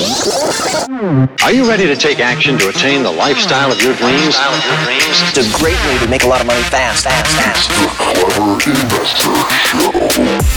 [0.00, 4.34] Are you ready to take action to attain the lifestyle of your dreams?
[5.28, 7.70] It's a great way to make a lot of money fast, fast, fast.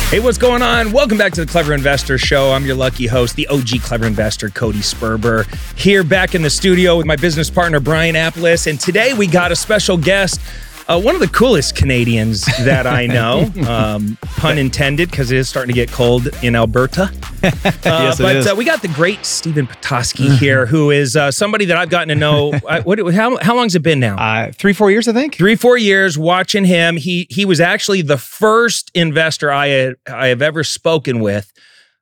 [0.10, 0.94] Hey, what's going on?
[0.94, 2.54] Welcome back to the Clever Investor Show.
[2.54, 5.46] I'm your lucky host, the OG Clever Investor, Cody Sperber,
[5.78, 8.68] here back in the studio with my business partner, Brian Aplass.
[8.68, 10.40] And today we got a special guest.
[10.88, 15.48] Uh, one of the coolest Canadians that I know, um, pun intended, because it is
[15.48, 17.12] starting to get cold in Alberta.
[17.44, 17.50] Uh,
[17.84, 18.48] Yes, it but is.
[18.48, 22.08] Uh, we got the great Stephen Petasky here, who is uh, somebody that I've gotten
[22.08, 22.54] to know.
[22.68, 24.16] uh, what, how, how long's it been now?
[24.16, 25.36] Uh, three, four years, I think.
[25.36, 30.28] three four years watching him he he was actually the first investor i had i
[30.28, 31.52] have ever spoken with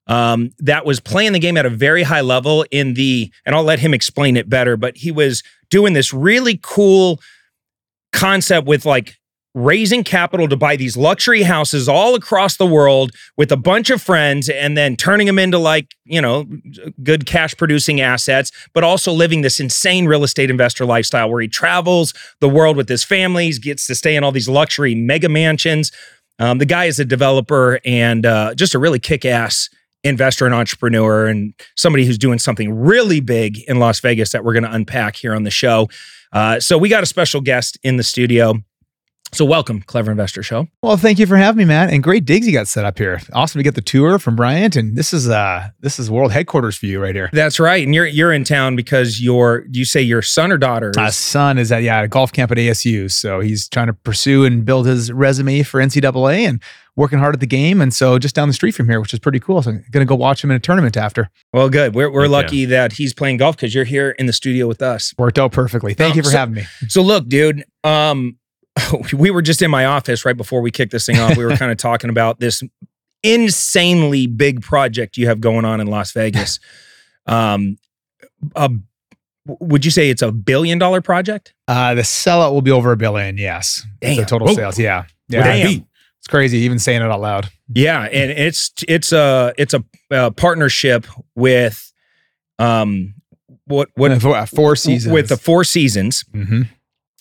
[0.07, 3.63] um, that was playing the game at a very high level in the and i'll
[3.63, 7.20] let him explain it better but he was doing this really cool
[8.11, 9.15] concept with like
[9.53, 14.01] raising capital to buy these luxury houses all across the world with a bunch of
[14.01, 16.45] friends and then turning them into like you know
[17.03, 21.49] good cash producing assets but also living this insane real estate investor lifestyle where he
[21.49, 25.91] travels the world with his families gets to stay in all these luxury mega mansions.
[26.39, 29.70] Um, the guy is a developer and uh, just a really kick-ass
[30.04, 34.54] investor and entrepreneur and somebody who's doing something really big in las vegas that we're
[34.54, 35.88] going to unpack here on the show.
[36.34, 38.55] Uh, so we got a special guest in the studio
[39.34, 40.68] so welcome, Clever Investor Show.
[40.84, 41.90] Well, thank you for having me, man.
[41.90, 43.21] And great digs you got set up here.
[43.32, 46.76] Awesome to get the tour from Bryant, and this is uh this is world headquarters
[46.76, 47.29] for you right here.
[47.32, 50.57] That's right, and you're you're in town because your do you say your son or
[50.57, 50.90] daughter?
[50.90, 53.88] Is, My son is at yeah at a golf camp at ASU, so he's trying
[53.88, 56.62] to pursue and build his resume for NCAA and
[56.98, 57.79] working hard at the game.
[57.79, 59.62] And so just down the street from here, which is pretty cool.
[59.62, 61.29] So I'm gonna go watch him in a tournament after.
[61.54, 61.95] well, good.
[61.95, 64.81] We're we're Thank lucky that he's playing golf because you're here in the studio with
[64.81, 65.13] us.
[65.18, 65.94] Worked out perfectly.
[65.94, 66.63] Thank Oh, you for so- having me.
[66.90, 68.38] So look, dude, um,
[69.13, 71.38] we were just in my office right before we kicked this thing off.
[71.38, 72.62] We were kind of talking about this
[73.23, 76.59] insanely big project you have going on in Las Vegas.
[77.28, 77.78] Um,
[78.56, 78.72] a,
[79.46, 81.53] would you say it's a billion dollar project?
[81.68, 83.38] Uh, the sellout will be over a billion.
[83.38, 84.18] Yes, Damn.
[84.18, 84.56] the total Whoa.
[84.56, 84.79] sales.
[84.79, 85.44] Yeah, yeah.
[85.44, 85.88] Damn.
[86.17, 87.50] It's crazy even saying it out loud.
[87.72, 91.05] Yeah, and it's it's a it's a, uh partnership
[91.35, 91.94] with
[92.57, 93.13] um
[93.66, 96.67] what what four, four seasons with the Four Seasons, Mhm.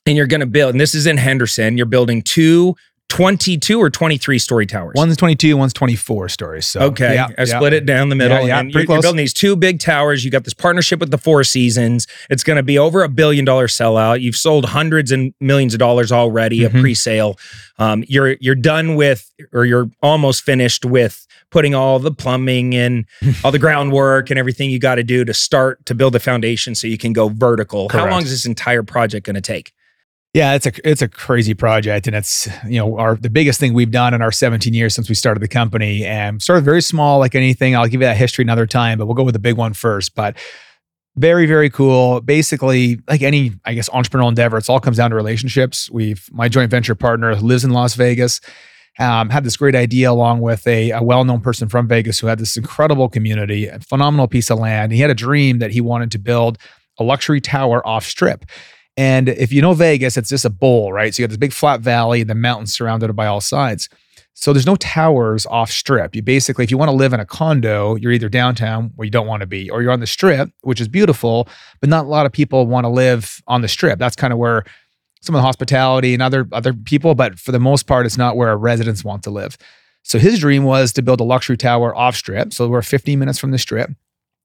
[0.07, 0.73] And you're going to build.
[0.75, 1.77] And this is in Henderson.
[1.77, 2.75] You're building two
[3.11, 4.93] 22 or 23 story towers.
[4.95, 6.65] One's 22, one's 24 stories.
[6.67, 7.45] So Okay, yeah, I yeah.
[7.45, 10.25] split it down the middle, Yeah, yeah, and you're, you're building these two big towers.
[10.25, 12.07] You got this partnership with the Four Seasons.
[12.31, 14.21] It's going to be over a billion dollar sellout.
[14.21, 16.81] You've sold hundreds and millions of dollars already, a Mhm.
[16.81, 17.37] pre-sale.
[17.81, 23.07] Um, you're you're done with, or you're almost finished with putting all the plumbing and
[23.45, 26.77] all the groundwork and everything you got to do to start to build the foundation
[26.77, 27.89] so you can go vertical.
[27.89, 29.73] How long is this entire project going to take?
[30.33, 33.75] Yeah, it's a it's a crazy project, and it's you know our the biggest thing
[33.75, 37.19] we've done in our 17 years since we started the company, and started very small,
[37.19, 37.75] like anything.
[37.75, 40.15] I'll give you that history another time, but we'll go with the big one first.
[40.15, 40.37] But
[41.17, 42.21] very very cool.
[42.21, 45.91] Basically, like any I guess entrepreneurial endeavor, it's all comes down to relationships.
[45.91, 48.41] We've my joint venture partner lives in Las Vegas.
[49.01, 52.39] Um, had this great idea along with a, a well-known person from Vegas who had
[52.39, 54.93] this incredible community, a phenomenal piece of land.
[54.93, 56.59] He had a dream that he wanted to build
[56.99, 58.45] a luxury tower off strip.
[58.97, 61.15] And if you know Vegas, it's just a bowl, right?
[61.15, 63.89] So you got this big flat valley and the mountains surrounded by all sides.
[64.35, 66.15] So there's no towers off strip.
[66.15, 69.11] You basically, if you want to live in a condo, you're either downtown where you
[69.11, 71.49] don't want to be, or you're on the strip, which is beautiful,
[71.81, 73.99] but not a lot of people want to live on the strip.
[73.99, 74.65] That's kind of where
[75.21, 78.37] some of the hospitality and other other people, but for the most part, it's not
[78.37, 79.59] where residents want to live.
[80.03, 82.55] So his dream was to build a luxury tower off strip.
[82.55, 83.91] So we're 15 minutes from the strip.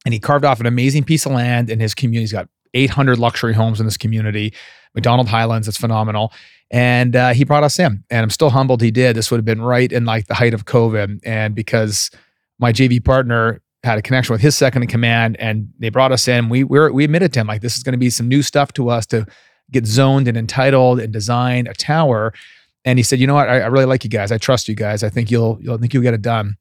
[0.03, 2.23] And he carved off an amazing piece of land and his community.
[2.23, 4.53] He's got 800 luxury homes in this community.
[4.93, 6.31] MacDonald Highlands, it's phenomenal.
[6.71, 8.03] And uh, he brought us in.
[8.09, 9.15] And I'm still humbled he did.
[9.15, 11.19] This would have been right in like the height of COVID.
[11.23, 12.11] And because
[12.59, 16.27] my JV partner had a connection with his second in command and they brought us
[16.27, 18.41] in, we we we admitted to him like this is going to be some new
[18.41, 19.25] stuff to us to
[19.71, 22.33] get zoned and entitled and design a tower.
[22.83, 23.49] And he said, you know what?
[23.49, 24.31] I, I really like you guys.
[24.31, 25.03] I trust you guys.
[25.03, 26.57] I think you'll you'll I think you'll get it done.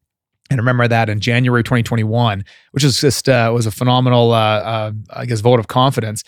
[0.51, 4.93] And remember that in January 2021, which is just uh, was a phenomenal, uh, uh,
[5.11, 6.23] I guess, vote of confidence.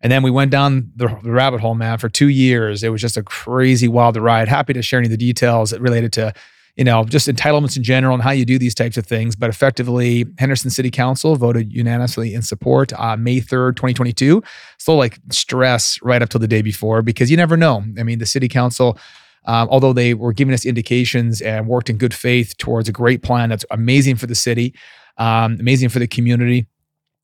[0.00, 2.82] And then we went down the, rabbit hole, man, for two years.
[2.82, 4.48] It was just a crazy, wild ride.
[4.48, 6.34] Happy to share any of the details related to,
[6.76, 9.34] you know, just entitlements in general and how you do these types of things.
[9.34, 14.42] But effectively, Henderson City Council voted unanimously in support uh, May 3rd, 2022.
[14.76, 17.82] Still like stress right up till the day before because you never know.
[17.98, 18.98] I mean, the city council
[19.44, 23.22] um, although they were giving us indications and worked in good faith towards a great
[23.22, 24.74] plan that's amazing for the city,
[25.18, 26.66] um, amazing for the community.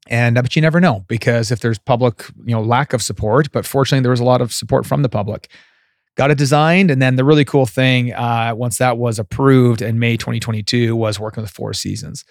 [0.08, 3.50] And uh, but you never know because if there's public, you know, lack of support,
[3.52, 5.50] but fortunately there was a lot of support from the public.
[6.17, 9.99] Got it designed, and then the really cool thing uh, once that was approved in
[9.99, 12.25] May 2022 was working with Four Seasons.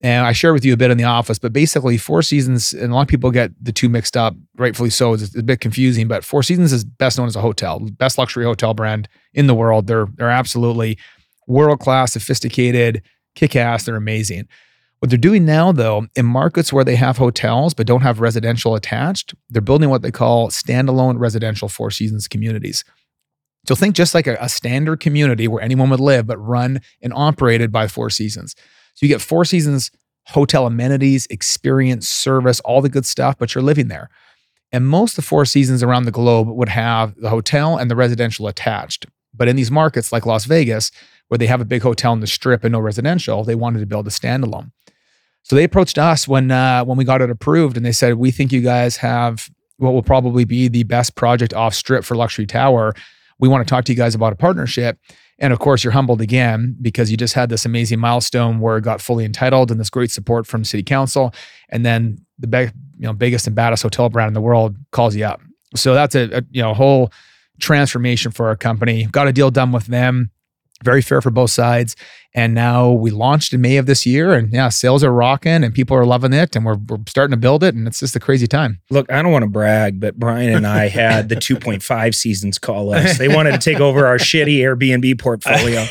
[0.00, 2.92] And I shared with you a bit in the office, but basically, Four Seasons, and
[2.92, 5.14] a lot of people get the two mixed up, rightfully so.
[5.14, 8.44] It's a bit confusing, but Four Seasons is best known as a hotel, best luxury
[8.44, 9.88] hotel brand in the world.
[9.88, 10.98] They're they're absolutely
[11.48, 13.02] world class, sophisticated,
[13.34, 13.84] kick ass.
[13.84, 14.46] They're amazing.
[15.00, 18.74] What they're doing now, though, in markets where they have hotels but don't have residential
[18.74, 22.84] attached, they're building what they call standalone residential Four Seasons communities.
[23.66, 27.12] So think just like a, a standard community where anyone would live, but run and
[27.14, 28.54] operated by Four Seasons.
[28.98, 29.92] So you get Four Seasons
[30.26, 34.10] hotel amenities, experience, service, all the good stuff, but you're living there.
[34.72, 37.94] And most of the Four Seasons around the globe would have the hotel and the
[37.94, 39.06] residential attached.
[39.32, 40.90] But in these markets like Las Vegas,
[41.28, 43.86] where they have a big hotel in the strip and no residential, they wanted to
[43.86, 44.72] build a standalone.
[45.44, 48.32] So they approached us when uh, when we got it approved, and they said, "We
[48.32, 52.46] think you guys have what will probably be the best project off strip for luxury
[52.46, 52.94] tower.
[53.38, 54.98] We want to talk to you guys about a partnership."
[55.38, 58.82] And of course, you're humbled again because you just had this amazing milestone where it
[58.82, 61.32] got fully entitled and this great support from city council.
[61.68, 65.24] And then the you know, biggest and baddest hotel brand in the world calls you
[65.24, 65.40] up.
[65.76, 67.12] So that's a, a you know whole
[67.60, 69.04] transformation for our company.
[69.06, 70.30] Got a deal done with them
[70.84, 71.96] very fair for both sides.
[72.34, 75.74] And now we launched in May of this year, and yeah, sales are rocking, and
[75.74, 78.20] people are loving it, and we're, we're starting to build it, and it's just a
[78.20, 78.80] crazy time.
[78.90, 82.92] Look, I don't want to brag, but Brian and I had the 2.5 seasons call
[82.92, 83.18] us.
[83.18, 85.84] They wanted to take over our shitty Airbnb portfolio.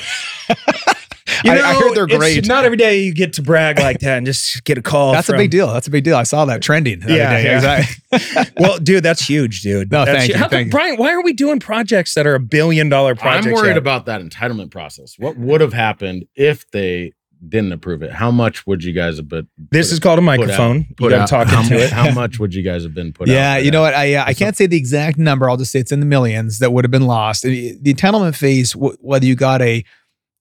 [1.44, 2.48] You know, I, I, heard they're great.
[2.48, 5.12] Not every day you get to brag like that and just get a call.
[5.12, 5.68] That's from, a big deal.
[5.68, 6.16] That's a big deal.
[6.16, 7.02] I saw that trending.
[7.02, 7.56] yeah, yeah.
[7.56, 8.54] exactly.
[8.64, 9.92] well, dude, that's huge, dude.
[9.92, 10.38] No, that's thank you.
[10.38, 13.48] How, thank Brian, why are we doing projects that are a billion dollar projects?
[13.48, 13.78] I'm worried yet?
[13.78, 15.16] about that entitlement process.
[15.18, 17.14] What would have happened if they
[17.48, 18.12] didn't approve it?
[18.12, 19.48] How much would you guys have been?
[19.58, 20.86] This is called a microphone.
[20.98, 21.92] Put you got to talk how, into it.
[21.92, 23.28] How much would you guys have been put?
[23.28, 23.94] Yeah, out you know what?
[23.94, 25.50] I uh, I can't say the exact number.
[25.50, 27.44] I'll just say it's in the millions that would have been lost.
[27.44, 29.84] The entitlement phase, whether you got a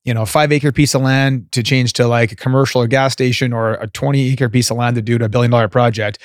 [0.06, 2.86] you know, a five acre piece of land to change to like a commercial or
[2.86, 5.68] gas station or a 20 acre piece of land to do to a billion dollar
[5.68, 6.18] project,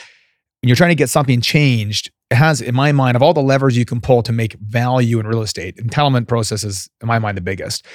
[0.62, 3.42] when you're trying to get something changed, it has, in my mind, of all the
[3.42, 7.20] levers you can pull to make value in real estate, entitlement process is, in my
[7.20, 7.86] mind, the biggest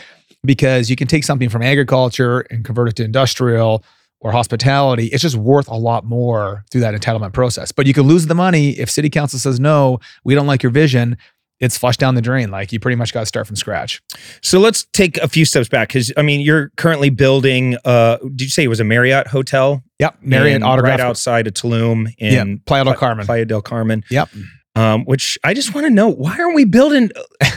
[0.45, 3.85] because you can take something from agriculture and convert it to industrial
[4.21, 5.07] or hospitality.
[5.07, 7.73] It's just worth a lot more through that entitlement process.
[7.73, 10.73] But you can lose the money if city council says, no, we don't like your
[10.73, 11.17] vision
[11.61, 12.51] it's flushed down the drain.
[12.51, 14.03] Like you pretty much got to start from scratch.
[14.43, 17.77] So let's take a few steps back because I mean you're currently building.
[17.85, 19.83] Uh, did you say it was a Marriott hotel?
[19.99, 22.59] Yep, Marriott autograph right outside of Tulum in yep.
[22.67, 23.25] Playa del Carmen.
[23.27, 24.05] Playa del Carmen.
[24.11, 24.29] Yep.
[24.77, 27.51] Um, which I just want to know why aren't we building uh,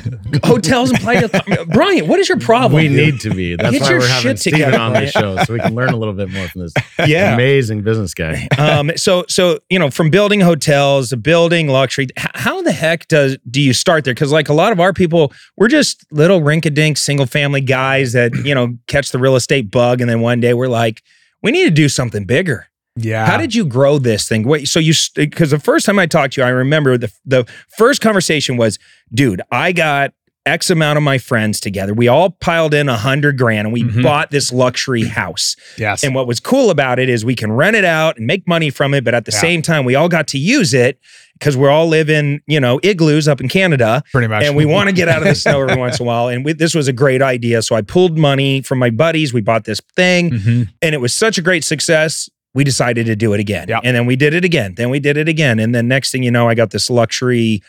[0.46, 1.28] hotels in Playa?
[1.68, 2.82] Brian, what is your problem?
[2.82, 3.56] We need to be.
[3.58, 5.98] That's Get why we're having Stephen together, on the show so we can learn a
[5.98, 6.74] little bit more from this
[7.08, 7.34] Yeah.
[7.34, 8.48] amazing business guy.
[8.58, 13.38] um, so so you know from building hotels to building luxury how the heck does
[13.52, 16.96] do you start there because like a lot of our people we're just little rink-a-dink
[16.98, 20.54] single family guys that you know catch the real estate bug and then one day
[20.54, 21.04] we're like
[21.44, 23.26] we need to do something bigger Yeah.
[23.26, 26.34] how did you grow this thing wait so you because the first time i talked
[26.34, 27.46] to you i remember the the
[27.78, 28.78] first conversation was
[29.14, 30.12] dude i got
[30.46, 31.94] X amount of my friends together.
[31.94, 34.02] We all piled in a hundred grand and we Mhm.
[34.02, 35.56] bought this luxury house.
[35.78, 36.04] Yes.
[36.04, 38.72] And what was cool about it is we can rent it out and make money
[38.72, 39.42] from it, but at the Yeah.
[39.42, 40.98] same time, we all got to use it
[41.34, 44.44] because we're all living, you know, igloos up in Canada, pretty much.
[44.44, 46.30] and we want to get out of the snow every once in a while.
[46.30, 49.32] And we, this was a great idea, so I pulled money from my buddies.
[49.34, 50.70] We bought this thing, Mhm.
[50.82, 52.28] and it was such a great success.
[52.56, 53.80] We decided to do it again, Yeah.
[53.84, 54.74] and then we did it again.
[54.76, 57.62] Then we did it again, and then next thing you know, I got this luxury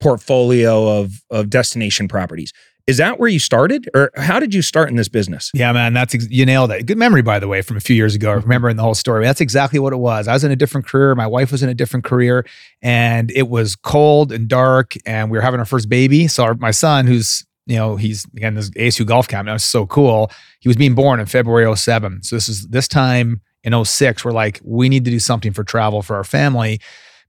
[0.00, 2.52] portfolio of of destination properties.
[2.88, 5.52] Is that where you started, or how did you start in this business?
[5.54, 6.84] Yeah, man, that's ex- you nailed it.
[6.84, 8.30] Good memory, by the way, from a few years ago.
[8.30, 8.40] Mm-hmm.
[8.42, 9.24] Remembering the whole story.
[9.24, 10.26] That's exactly what it was.
[10.26, 11.14] I was in a different career.
[11.14, 12.44] My wife was in a different career,
[12.82, 16.26] and it was cold and dark, and we were having our first baby.
[16.26, 19.62] So our, my son, who's you know he's again this ASU golf camp now, it's
[19.64, 20.32] so cool.
[20.58, 22.24] He was being born in February 07.
[22.24, 25.64] So this is this time in 06, we're like, we need to do something for
[25.64, 26.80] travel for our family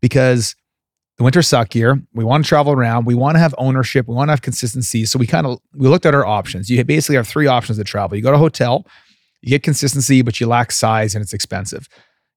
[0.01, 0.55] because
[1.17, 2.01] the winter suck here.
[2.13, 3.05] We want to travel around.
[3.05, 4.07] We want to have ownership.
[4.07, 5.05] We want to have consistency.
[5.05, 6.69] So we kind of we looked at our options.
[6.69, 8.17] You basically have three options to travel.
[8.17, 8.87] You go to a hotel,
[9.41, 11.87] you get consistency, but you lack size and it's expensive.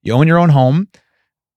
[0.03, 0.89] You own your own home,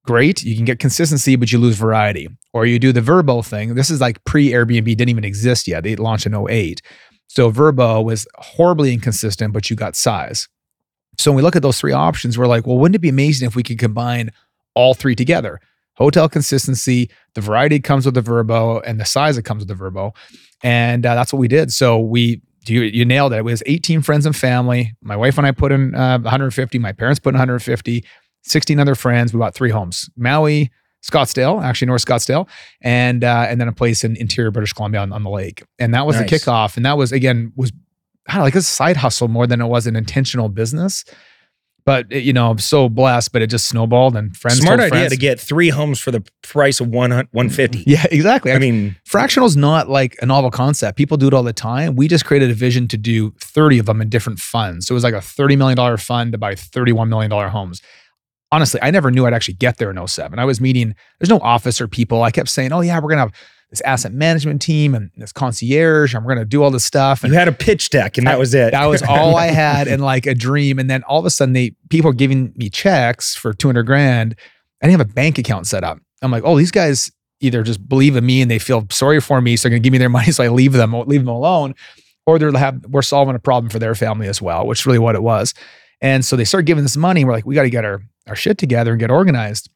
[0.05, 0.43] great.
[0.43, 2.29] You can get consistency, but you lose variety.
[2.53, 3.75] Or you do the Vrbo thing.
[3.75, 5.83] This is like pre Airbnb, didn't even exist yet.
[5.83, 6.81] They launched in 08.
[7.27, 10.47] So Vrbo was horribly inconsistent, but you got size.
[11.19, 13.45] So when we look at those three options, we're like, well, wouldn't it be amazing
[13.47, 14.31] if we could combine
[14.73, 15.59] all three together?
[15.95, 19.67] Hotel consistency, the variety that comes with the Vrbo, and the size that comes with
[19.67, 20.15] the Vrbo.
[20.63, 21.73] And uh, that's what we did.
[21.73, 23.37] So we, you, you nailed it.
[23.39, 24.93] It was 18 friends and family.
[25.01, 26.79] My wife and I put in uh, 150.
[26.79, 28.05] My parents put in 150.
[28.43, 29.33] 16 other friends.
[29.33, 30.71] We bought three homes: Maui,
[31.03, 32.47] Scottsdale, actually North Scottsdale,
[32.81, 35.63] and uh, and then a place in interior British Columbia on, on the lake.
[35.77, 36.29] And that was Nice.
[36.29, 36.77] the kickoff.
[36.77, 37.73] And that was again was
[38.37, 41.03] know, like a side hustle more than it was an intentional business.
[41.85, 44.59] But it- you know, I'm so blessed, but it just snowballed and friends.
[44.59, 45.11] Smart idea friends.
[45.13, 47.83] to get three homes for the price of one 150.
[47.87, 48.51] Yeah, exactly.
[48.51, 50.97] I mean, fractional is not like a novel concept.
[50.97, 51.95] People do it all the time.
[51.95, 54.85] We just created a vision to do 30 of them in different funds.
[54.87, 57.81] So it was like a $30 million fund to buy $31 million homes.
[58.51, 60.37] Honestly, I never knew I'd actually get there in 07.
[60.37, 62.23] I was meeting, there's no officer people.
[62.23, 63.33] I kept saying, oh, yeah, we're going to have
[63.69, 67.23] this asset management team and this concierge, we're going to do all this stuff.
[67.23, 68.71] And you had a pitch deck and that was it.
[68.71, 70.79] that was all I had and like a dream.
[70.79, 74.35] And then all of a sudden, they people are giving me checks for 200 grand.
[74.81, 75.99] I didn't have a bank account set up.
[76.21, 77.11] I'm like, oh, these guys
[77.41, 79.91] either just believe in me and they feel sorry for me, so they're gonna give
[79.91, 81.75] me their money, so I leave them, leave them alone,
[82.25, 84.99] or they're have we're solving a problem for their family as well, which is really
[84.99, 85.53] what it was.
[86.01, 87.25] And so they start giving this money.
[87.25, 89.69] We're like, we got to get our our shit together and get organized.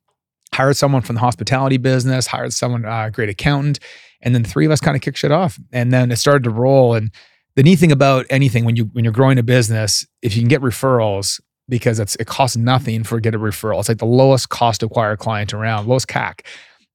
[0.54, 3.80] Hired someone from the hospitality business, hired someone, uh, great accountant,
[4.22, 5.60] and then the three of us kind of kicked shit off.
[5.72, 6.94] And then it started to roll.
[6.94, 7.12] And
[7.56, 10.50] the neat thing about anything when you when you're growing a business, if you can
[10.50, 13.80] get referrals, because it's it costs nothing for get a referral.
[13.80, 16.46] It's like the lowest cost to acquire client around, lowest CAC.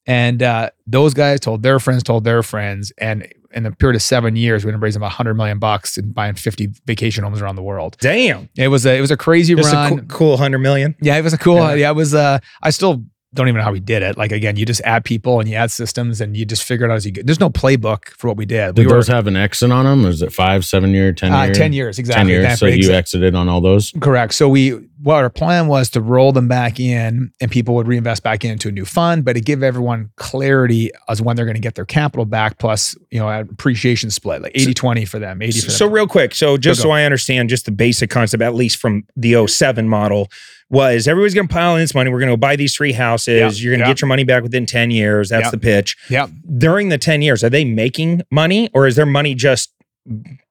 [0.07, 4.03] And uh, those guys told their friends, told their friends, and in a period of
[4.03, 7.41] seven years, we ended up raising about 100 million bucks and buying 50 vacation homes
[7.43, 7.97] around the world.
[8.01, 8.49] Damn.
[8.57, 9.93] It was a it was a crazy Just run.
[9.93, 10.95] a cool, cool 100 million.
[11.01, 11.57] Yeah, it was a cool.
[11.57, 11.75] Yeah.
[11.75, 12.15] Yeah, it was.
[12.15, 13.05] Uh, I still
[13.35, 14.17] don't even know how we did it.
[14.17, 16.91] Like again, you just add people and you add systems and you just figure it
[16.91, 17.23] out as you go.
[17.23, 18.75] There's no playbook for what we did.
[18.75, 20.07] Did we those have an exit on them?
[20.07, 21.55] Or is it five, seven year, ten uh, year?
[21.55, 22.21] ten years exactly.
[22.21, 22.45] 10 years.
[22.45, 23.93] That So big- you exited on all those?
[24.01, 24.33] Correct.
[24.33, 28.23] So we what our plan was to roll them back in and people would reinvest
[28.23, 31.61] back into a new fund, but to give everyone clarity as when they're going to
[31.61, 35.61] get their capital back plus, you know, an appreciation split, like 80-20 for them, 80
[35.61, 35.71] for them.
[35.77, 36.91] So real quick, so just Go, so.
[36.91, 40.29] I understand just the basic concept, at least from the 07 model,
[40.71, 42.11] was everybody's going to pile in this money.
[42.11, 43.59] We're going to buy these three houses.
[43.61, 43.91] Yeah, You're going to yeah.
[43.95, 45.31] get your money back within 10 years.
[45.31, 45.51] That's Yeah.
[45.51, 45.97] the pitch.
[46.11, 46.27] Yeah.
[46.59, 49.73] During the 10 years, are they making money or is their money just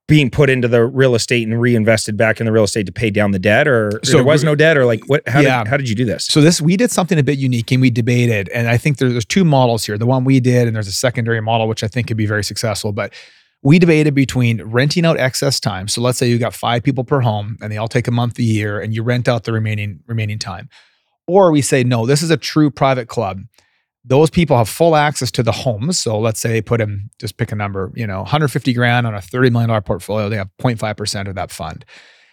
[0.08, 3.10] being put into the real estate and reinvested back in the real estate to pay
[3.10, 5.62] down the debt or So there was no debt or like what how, Yeah.
[5.64, 6.24] did, how did you do this?
[6.24, 9.10] So this we did something a bit unique and we debated, and I think there-
[9.10, 9.98] there's two models here.
[9.98, 12.42] The one we did, and there's a secondary model which I think could be very
[12.42, 12.92] successful.
[12.92, 13.12] But
[13.62, 15.88] we debated between renting out excess time.
[15.88, 18.38] So let's say you got five people per home, and they all take a month
[18.38, 20.68] a year, and you rent out the remaining remaining time,
[21.26, 23.40] or we say no, this is a true private club.
[24.04, 25.98] Those people have full access to the homes.
[25.98, 29.14] So let's say they put in, just pick a number, you know, 150 grand on
[29.14, 30.30] a $30 million portfolio.
[30.30, 31.84] They have 0.5% of that fund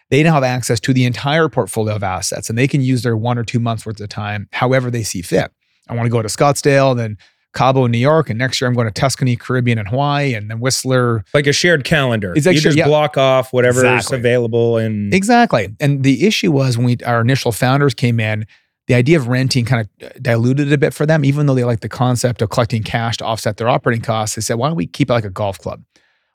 [0.10, 3.18] they now have access to the entire portfolio of assets and they can use their
[3.18, 5.52] one or two months worth of time however they see fit.
[5.88, 7.18] I want to go to Scottsdale, then
[7.56, 10.52] Cabo in New York, and next year I'm going to Tuscany, Caribbean, and Hawaii, and
[10.52, 11.24] then Whistler.
[11.34, 12.34] Like a shared calendar.
[12.36, 12.86] It's like you just yeah.
[12.86, 14.18] block off whatever is Exactly.
[14.20, 15.76] available and Exactly.
[15.80, 18.46] And the issue was when we our initial founders came in,
[18.88, 21.80] the idea of renting kind of diluted a bit for them, even though they like
[21.80, 24.36] the concept of collecting cash to offset their operating costs.
[24.36, 25.84] They said, why don't we keep it like a golf club?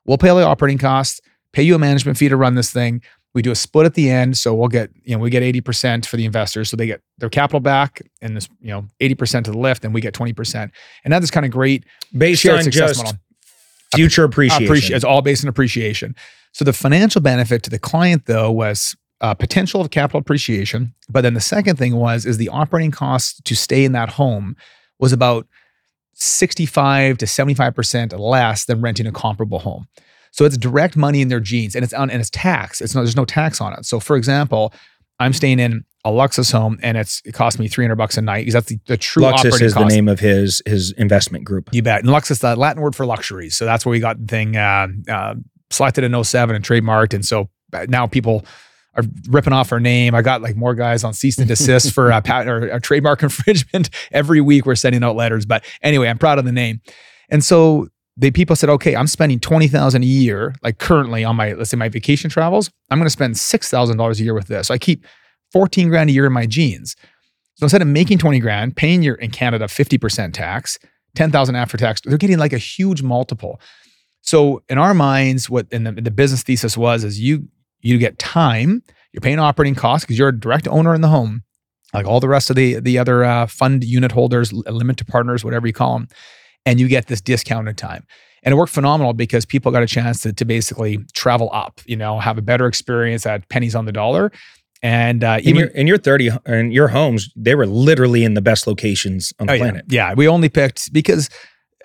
[0.05, 1.21] We'll pay all the operating costs,
[1.53, 3.01] pay you a management fee to run this thing.
[3.33, 4.37] We do a split at the end.
[4.37, 6.69] So we'll get, you know, we get 80% for the investors.
[6.69, 9.93] So they get their capital back and this, you know, 80% to the lift, and
[9.93, 10.69] we get 20%.
[11.03, 11.85] And that is kind of great
[12.17, 13.19] based on success just model.
[13.95, 14.67] future appreciation.
[14.67, 16.15] Appreci- it's all based on appreciation.
[16.51, 21.21] So the financial benefit to the client though was uh, potential of capital appreciation, but
[21.21, 24.55] then the second thing was is the operating costs to stay in that home
[24.99, 25.47] was about
[26.13, 29.87] 65 to 75% less than renting a comparable home.
[30.31, 32.81] So it's direct money in their jeans and it's on and it's tax.
[32.81, 33.85] It's no there's no tax on it.
[33.85, 34.73] So for example,
[35.19, 38.41] I'm staying in a Luxus home and it's it cost me 300 bucks a night
[38.41, 39.89] because that's the, the true Luxus operating is cost.
[39.89, 41.69] the name of his his investment group.
[41.71, 41.99] You bet.
[41.99, 43.55] And Lux is the Latin word for luxuries.
[43.55, 45.35] So that's where we got the thing uh, uh,
[45.69, 47.13] selected in 07 and trademarked.
[47.13, 48.45] And so uh, now people
[48.95, 50.15] are ripping off our name.
[50.15, 53.23] I got like more guys on cease and desist for a patent or, a trademark
[53.23, 53.89] infringement.
[54.11, 55.45] Every week we're sending out letters.
[55.45, 56.81] But anyway, I'm proud of the name.
[57.29, 61.53] And so the people said, okay, I'm spending 20,000 a year, like currently on my,
[61.53, 62.69] let's say my vacation travels.
[62.89, 64.67] I'm going to spend $6,000 a year with this.
[64.67, 65.05] So I keep
[65.51, 66.95] 14 grand a year in my jeans.
[67.55, 70.77] So instead of making 20 grand, paying your in Canada 50% tax,
[71.15, 73.59] 10,000 after tax, they're getting like a huge multiple.
[74.21, 77.47] So in our minds, what in the, the business thesis was is you
[77.81, 81.43] you get time, you're paying operating costs because you're a direct owner in the home,
[81.93, 85.43] like all the rest of the the other uh, fund unit holders, li- limited partners,
[85.43, 86.07] whatever you call them,
[86.65, 88.05] and you get this discounted time.
[88.43, 91.95] And it worked phenomenal because people got a chance to, to basically travel up, you
[91.95, 94.31] know, have a better experience at pennies on the dollar.
[94.83, 98.33] And uh, In even your in your 30 and your homes, they were literally in
[98.33, 99.61] the best locations on the Oh, yeah.
[99.61, 99.85] planet.
[99.89, 100.13] Yeah.
[100.15, 101.29] we only picked because,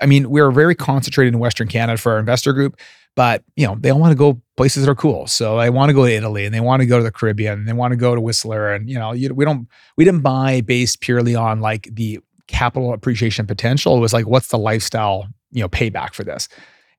[0.00, 2.78] I mean, we were very concentrated in Western Canada for our investor group,
[3.14, 5.26] but you know they all want to go places that are cool.
[5.26, 7.58] So they want to go to Italy and they want to go to the Caribbean
[7.58, 9.68] and they want to go to Whistler and you know you, we don't
[9.98, 13.96] we didn't buy based purely on like the capital appreciation potential.
[13.96, 16.48] It was like what's the lifestyle you know payback for this.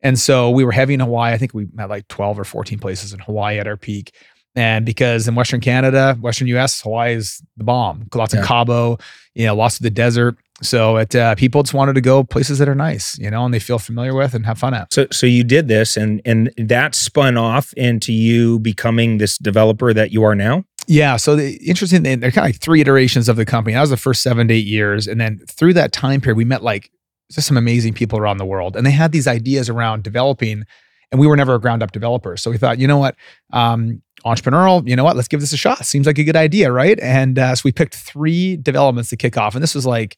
[0.02, 1.34] And so we were heavy in Hawaii.
[1.34, 4.14] I think we had like 12 or 14 places in Hawaii at our peak.
[4.56, 8.08] And because in Western Canada, Western US, Hawaii is the bomb.
[8.14, 8.42] Lots Yeah.
[8.42, 8.98] of Cabo,
[9.36, 10.36] you know, lots of the desert.
[10.64, 13.54] So it uh, people just wanted to go places that are nice, you know, and
[13.54, 14.92] they feel familiar with and have fun at.
[14.92, 19.94] So so you did this and and that spun off into you becoming this developer
[19.94, 20.64] that you are now?
[20.88, 21.18] Yeah.
[21.18, 23.74] So the interesting thing, they're kind of like three iterations of the company.
[23.74, 25.06] That was the first seven to eight years.
[25.08, 26.90] And then through that time period, we met like
[27.32, 28.76] just some amazing people around the world.
[28.78, 30.64] And they had these ideas around developing,
[31.12, 32.38] and we were never a ground up developer.
[32.38, 33.16] So we thought, you know what?
[33.52, 35.18] Um, entrepreneurial, you know what?
[35.18, 35.86] Let's give this a shot.
[35.86, 36.98] Seems like a good idea, right?
[37.02, 39.56] And uh, so we picked three developments to kick off.
[39.56, 40.18] And this was like,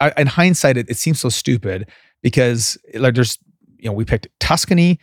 [0.00, 1.90] I- in hindsight, it, it seems so stupid
[2.22, 3.38] because like there's,
[3.78, 5.00] you know, we picked Tuscany,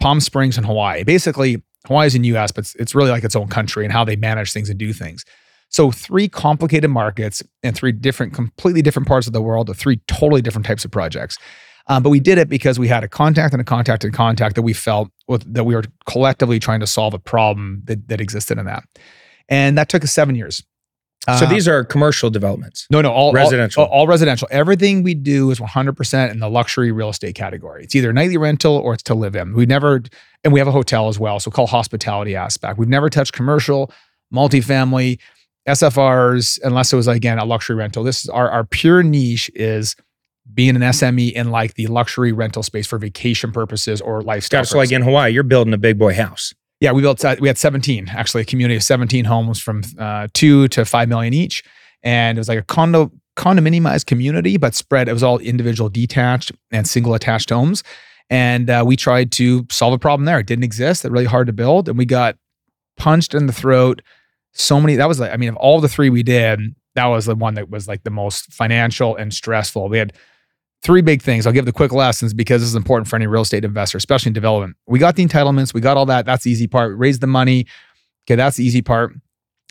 [0.00, 1.04] Palm Springs, and Hawaii.
[1.04, 4.52] Basically, Hawaii's in US, but it's, really like its own country and how they manage
[4.52, 5.24] things and do things.
[5.68, 10.40] So three complicated markets and three different, completely different parts of the world, three totally
[10.40, 11.36] different types of projects.
[11.88, 14.56] Um, but we did it because we had a contact and a contact and contact
[14.56, 18.20] that we felt with, that we were collectively trying to solve a problem that, that
[18.20, 18.84] existed in that.
[19.48, 20.64] And that took us seven years.
[21.26, 22.86] So Uh, these are commercial developments.
[22.88, 23.82] no, no, all Residential.
[23.84, 24.46] All, all residential.
[24.50, 27.82] Everything we do is 100% in the luxury real estate category.
[27.82, 29.52] It's either nightly rental or it's to live in.
[29.52, 30.02] We never,
[30.44, 32.78] and we have a hotel as well, so call hospitality aspect.
[32.78, 33.90] We've never touched commercial,
[34.32, 35.18] multifamily,
[35.68, 38.04] SFRs, unless it was again a luxury rental.
[38.04, 39.96] This is our our pure niche is
[40.54, 44.64] being an SME in like the luxury rental space for vacation purposes or lifestyle.
[44.64, 46.54] So like in Hawaii, you're building a big boy house.
[46.80, 47.24] Yeah, we built.
[47.40, 51.32] We had 17 actually, a community of 17 homes from uh, two to five million
[51.32, 51.62] each,
[52.02, 55.08] and it was like a condo condominiumized community, but spread.
[55.08, 57.82] It was all individual, detached, and single attached homes,
[58.28, 60.38] and uh, we tried to solve a problem there.
[60.38, 61.02] It didn't exist.
[61.02, 62.36] They're really hard to build, and we got
[62.96, 64.02] punched in the throat.
[64.52, 64.96] So many.
[64.96, 66.60] That was like, I mean, of all the three we did,
[66.94, 69.88] that was the one that was like the most financial and stressful.
[69.88, 70.12] We had
[70.86, 71.46] three big things.
[71.46, 74.30] I'll give the quick lessons because this is important for any real estate investor, especially
[74.30, 74.76] in development.
[74.86, 76.24] We got the entitlements, we got all that.
[76.24, 76.90] That's the easy part.
[76.90, 77.66] We raised the money.
[78.26, 79.12] Okay, that's the easy part.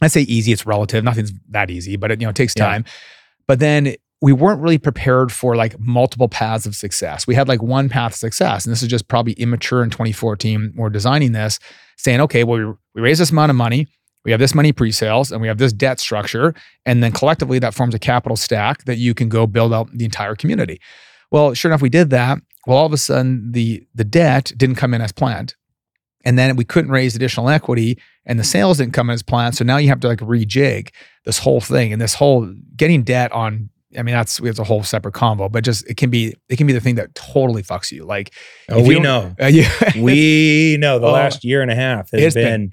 [0.01, 1.03] I say easy, it's relative.
[1.03, 2.65] Nothing's that easy, but it you know it takes Yeah.
[2.65, 2.85] time.
[3.47, 7.27] But then we weren't really prepared for like multiple paths of success.
[7.27, 10.73] We had like one path of success, and this is just probably immature in 2014.
[10.75, 11.59] We're designing this,
[11.97, 13.87] saying, okay, well, we, we raise this amount of money.
[14.25, 16.53] We have this money pre-sales and we have this debt structure.
[16.85, 20.03] And then collectively that forms a capital stack that you can go build out the
[20.05, 20.81] entire community.
[21.31, 22.39] Well, sure enough, we did that.
[22.67, 25.55] Well, all of a sudden the the debt didn't come in as planned.
[26.25, 29.55] And then we couldn't raise additional equity and the sales didn't come in as planned.
[29.55, 30.89] So now you have to like rejig
[31.23, 34.83] this whole thing and this whole getting debt on I mean, that's it's a whole
[34.83, 37.91] separate convo, but just it can be it can be the thing that totally fucks
[37.91, 38.03] you.
[38.05, 38.33] Like
[38.69, 39.35] Oh, we you know.
[39.41, 41.11] uh, yeah, We know the Oh.
[41.11, 42.71] last year and a half has been, been-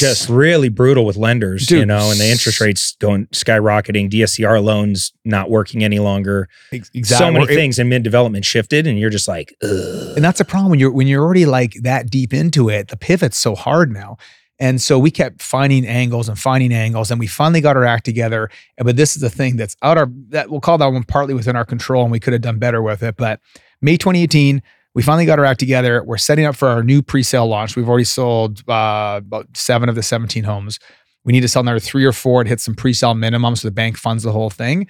[0.00, 5.12] just really brutal with lenders, you know, and the interest rates going skyrocketing, DSCR loans
[5.24, 6.48] not working any longer.
[6.72, 10.16] Ex- So many it- things in mid development shifted, and you're just like, Ugh.
[10.16, 12.96] and that's a problem when you're when you're already like that deep into it the
[12.96, 14.16] pivot's so hard now
[14.58, 18.04] and so we kept finding angles and finding angles and we finally got our act
[18.04, 21.34] together but this is the thing that's out our that we'll call that one partly
[21.34, 23.40] within our control and we could have done better with it but
[23.80, 24.62] may 2018
[24.94, 27.88] we finally got our act together we're setting up for our new pre-sale launch we've
[27.88, 30.78] already sold uh, about seven of the 17 homes
[31.24, 33.72] we need to sell another three or four to hit some pre-sale minimums so the
[33.72, 34.86] bank funds the whole thing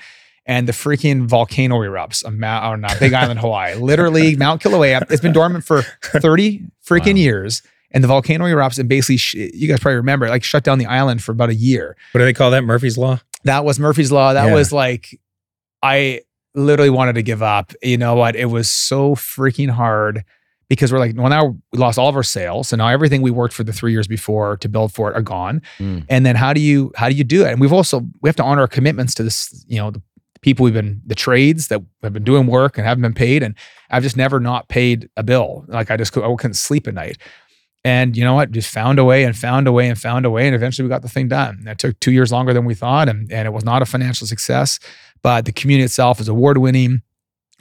[0.46, 3.74] and the freaking volcano erupts on, Mount, on uh, Big Island, Hawaii.
[3.74, 5.08] Literally, Mount Kilauea.
[5.10, 7.18] It's been dormant for 30 freaking Wow.
[7.20, 7.62] years.
[7.92, 10.86] And the volcano erupts and basically, sh- you guys probably remember, like shut down the
[10.86, 11.94] island for about a year.
[12.12, 12.62] what do they call that?
[12.64, 13.20] Murphy's Law?
[13.44, 14.32] That was Murphy's Law.
[14.32, 14.54] That Yeah.
[14.54, 15.20] was like,
[15.82, 16.22] I
[16.54, 17.72] literally wanted to give up.
[17.82, 18.36] You know what?
[18.36, 20.24] It was so freaking hard
[20.68, 22.68] because we're like, well, now we lost all of our sales.
[22.68, 25.22] So now everything we worked for the three years before to build for it are
[25.22, 25.62] gone.
[25.78, 26.06] Mm.
[26.08, 27.50] And then how do you how do you do it?
[27.50, 30.00] And we've also we have to honor our commitments to this, you know, the
[30.42, 33.42] people we've been the trades that have been doing work and haven't been paid.
[33.42, 33.56] And
[33.90, 35.64] I've just never not paid a bill.
[35.66, 37.18] Like I just I couldn't sleep at night.
[37.82, 38.50] And you know what?
[38.50, 40.46] Just found a way and found a way and found a way.
[40.46, 41.64] And eventually we got the thing done.
[41.66, 43.08] It took two years longer than we thought.
[43.08, 44.78] And, and it was not a financial success,
[45.22, 47.02] but the community itself is award winning.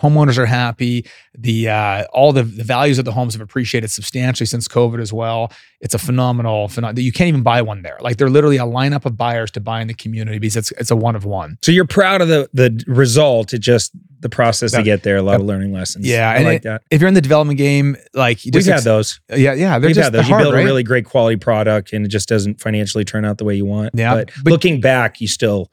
[0.01, 1.05] Homeowners are happy.
[1.37, 5.11] The uh, all the, the values of the homes have appreciated substantially since COVID as
[5.11, 5.51] well.
[5.81, 7.03] It's a phenomenal, phenomenal.
[7.03, 7.97] You can't even buy one there.
[7.99, 10.89] Like they're literally a lineup of buyers to buy in the community because it's it's
[10.89, 11.57] a one of one.
[11.63, 13.53] So you're proud of the the result.
[13.53, 13.91] It just
[14.21, 15.17] the process to get there.
[15.17, 16.07] A lot of learning lessons.
[16.07, 16.81] Yeah, I and like it- that.
[16.89, 19.19] If you're in the development game, like you We've just had those.
[19.29, 20.21] yeah, yeah, they're We've just had those.
[20.21, 20.61] they're You hard, build right?
[20.61, 23.65] a really great quality product, and it just doesn't financially turn out the way you
[23.65, 23.89] want.
[23.95, 25.69] Yeah, but, but- looking back, you still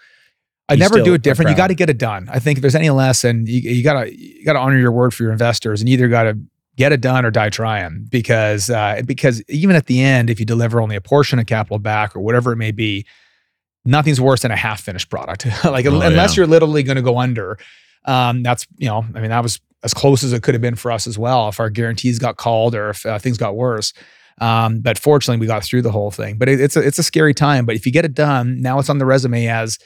[0.68, 1.50] I never do it different.
[1.50, 2.28] You got to get it done.
[2.30, 5.22] I think if there's any lesson, you, you gotta you gotta honor your word for
[5.22, 6.38] your investors, and either got to
[6.76, 8.06] get it done or die trying.
[8.10, 11.78] Because uh, because even at the end, if you deliver only a portion of capital
[11.78, 13.06] back or whatever it may be,
[13.84, 15.46] nothing's worse than a half finished product.
[15.64, 16.40] like Oh, unless yeah.
[16.40, 17.58] you're literally going to go under.
[18.04, 20.74] Um, that's you know, I mean, that was as close as it could have been
[20.74, 21.48] for us as well.
[21.48, 23.92] If our guarantees got called or if uh, things got worse.
[24.38, 26.36] Um, but fortunately, we got through the whole thing.
[26.38, 27.64] But it, it's a it's a scary time.
[27.66, 29.78] But if you get it done, now it's on the resume as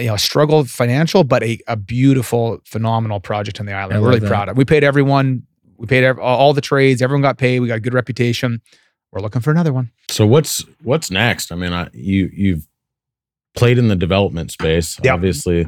[0.00, 3.98] you know, struggle financial, but a, a beautiful, phenomenal project on the island.
[3.98, 4.28] I We're really that.
[4.28, 4.56] proud of.
[4.56, 5.42] We paid everyone.
[5.76, 7.02] We paid all the trades.
[7.02, 7.60] Everyone got paid.
[7.60, 8.60] We got a good reputation.
[9.12, 9.90] We're looking for another one.
[10.10, 11.52] So what's what's next?
[11.52, 12.66] I mean, I, you you've
[13.54, 14.98] played in the development space.
[15.02, 15.14] Yeah.
[15.14, 15.66] Obviously,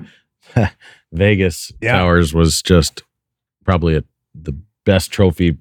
[1.13, 1.93] Vegas Yeah.
[1.99, 3.03] Towers was just
[3.65, 4.53] probably a, the
[4.85, 5.59] best trophy,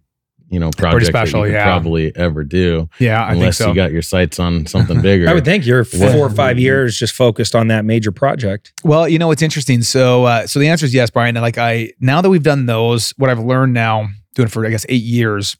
[0.49, 1.65] you know, project special, that you could yeah.
[1.65, 2.89] probably ever do.
[2.99, 3.69] Yeah, I unless think so.
[3.69, 5.29] you got your sights on something bigger.
[5.29, 8.73] I would think you're four or five years just focused on that major project.
[8.83, 9.81] Well, you know, it's interesting.
[9.83, 11.37] So, uh, so the answer is yes, Brian.
[11.37, 14.65] And like I, now that we've done those, what I've learned now, doing it for
[14.65, 15.55] I guess eight years,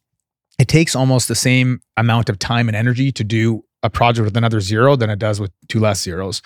[0.57, 4.35] it takes almost the same amount of time and energy to do a project with
[4.35, 6.41] another zero than it does with two less zeros.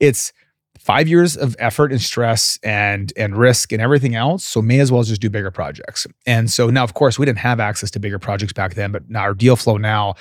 [0.00, 0.32] It's
[0.78, 4.44] five years of effort and stress and and risk and everything else.
[4.44, 6.06] So may as well just do bigger projects.
[6.26, 9.08] And so now, of course, we didn't have access to bigger projects back then, but
[9.08, 10.14] now our deal flow now,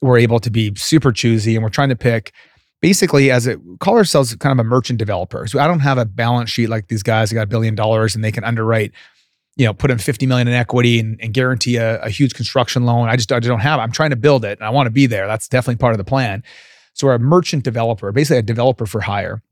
[0.00, 2.32] we're able to be super choosy and we're trying to pick
[2.82, 5.46] basically as it call ourselves kind of a merchant developer.
[5.46, 8.14] So I don't have a balance sheet like these guys that got a billion dollars
[8.14, 8.92] and they can underwrite,
[9.56, 12.84] you know, put in 50 million in equity and, and guarantee a, a huge construction
[12.84, 13.08] loan.
[13.08, 13.78] I just I don't have.
[13.78, 15.26] I'm trying to build it and I want to be there.
[15.26, 16.42] That's definitely part of the plan.
[16.94, 19.42] So we're a merchant developer, basically a developer for hire.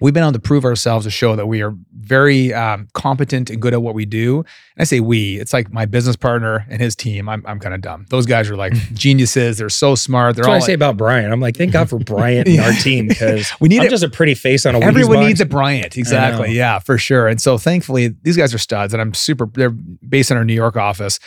[0.00, 3.60] We've been able to prove ourselves to show that we are very um, competent and
[3.60, 4.38] good at what we do.
[4.38, 4.46] And
[4.78, 7.28] I say we, it's like my business partner and his team.
[7.28, 8.06] I'm, I'm kind of dumb.
[8.08, 9.58] Those guys are like geniuses.
[9.58, 10.36] They're so smart.
[10.36, 11.30] They're That's what all I say about Brian.
[11.30, 14.08] I'm like, thank God for Bryant and our team because We need it- just a
[14.08, 15.26] pretty face on a Everyone box.
[15.26, 15.96] needs a Bryant.
[15.96, 16.52] Exactly.
[16.52, 17.28] Yeah, for sure.
[17.28, 20.54] And so thankfully, these guys are studs and I'm super, they're based in our New
[20.54, 21.18] York office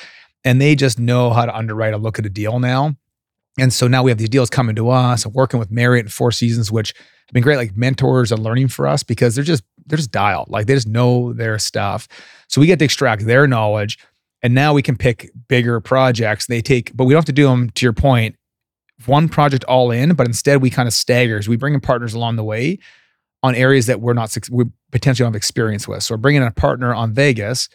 [0.43, 2.95] and they just know how to underwrite a look at a deal now.
[3.59, 6.11] And so now we have these deals coming to us and working with Marriott and
[6.11, 9.63] Four Seasons, which have been great, like mentors and learning for us because they're just,
[9.85, 10.49] they're just dialed.
[10.49, 12.07] Like they just know their stuff.
[12.47, 13.99] So we get to extract their knowledge.
[14.41, 16.47] And now we can pick bigger projects.
[16.47, 18.35] They take, but we don't have to do them to your point,
[19.05, 21.47] one project all in, but instead we kind of staggers.
[21.47, 22.79] We bring in partners along the way
[23.41, 26.03] on areas that we're not we potentially don't have experience with.
[26.03, 27.69] So we're bringing in a partner on Vegas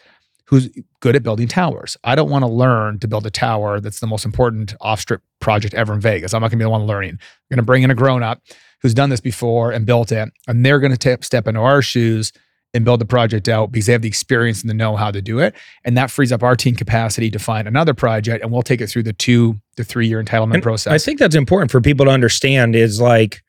[0.49, 0.67] who's
[0.99, 1.95] good at building towers.
[2.03, 5.75] I don't want to learn to build a tower that's the most important off-strip project
[5.75, 6.33] ever in Vegas.
[6.33, 7.11] I'm not going to be the one learning.
[7.11, 8.41] I'm going to bring in a grown-up
[8.81, 12.33] who's done this before and built it, and they're going to step into our shoes
[12.73, 15.39] and build the project out because they have the experience and the know-how to do
[15.39, 15.53] it.
[15.85, 18.87] And that frees up our team capacity to find another project, and we'll take it
[18.87, 20.93] through the two to three-year entitlement And process.
[20.93, 23.43] I think that's important for people to understand is like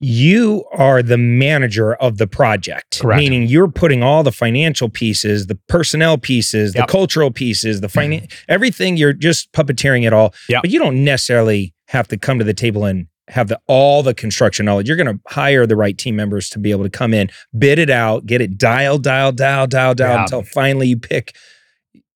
[0.00, 3.18] you are the manager of the project, Correct.
[3.18, 6.86] meaning you're putting all the financial pieces, the personnel pieces, Yep.
[6.86, 8.44] the cultural pieces, the finan mm-hmm.
[8.48, 8.96] everything.
[8.96, 10.62] You're just puppeteering it all, Yep.
[10.62, 14.14] but you don't necessarily have to come to the table and have the all the
[14.14, 14.88] construction knowledge.
[14.88, 17.78] You're going to hire the right team members to be able to come in, bid
[17.78, 20.22] it out, get it dialed, dialed, dialed, dialed, dial Yeah.
[20.22, 21.36] until finally you pick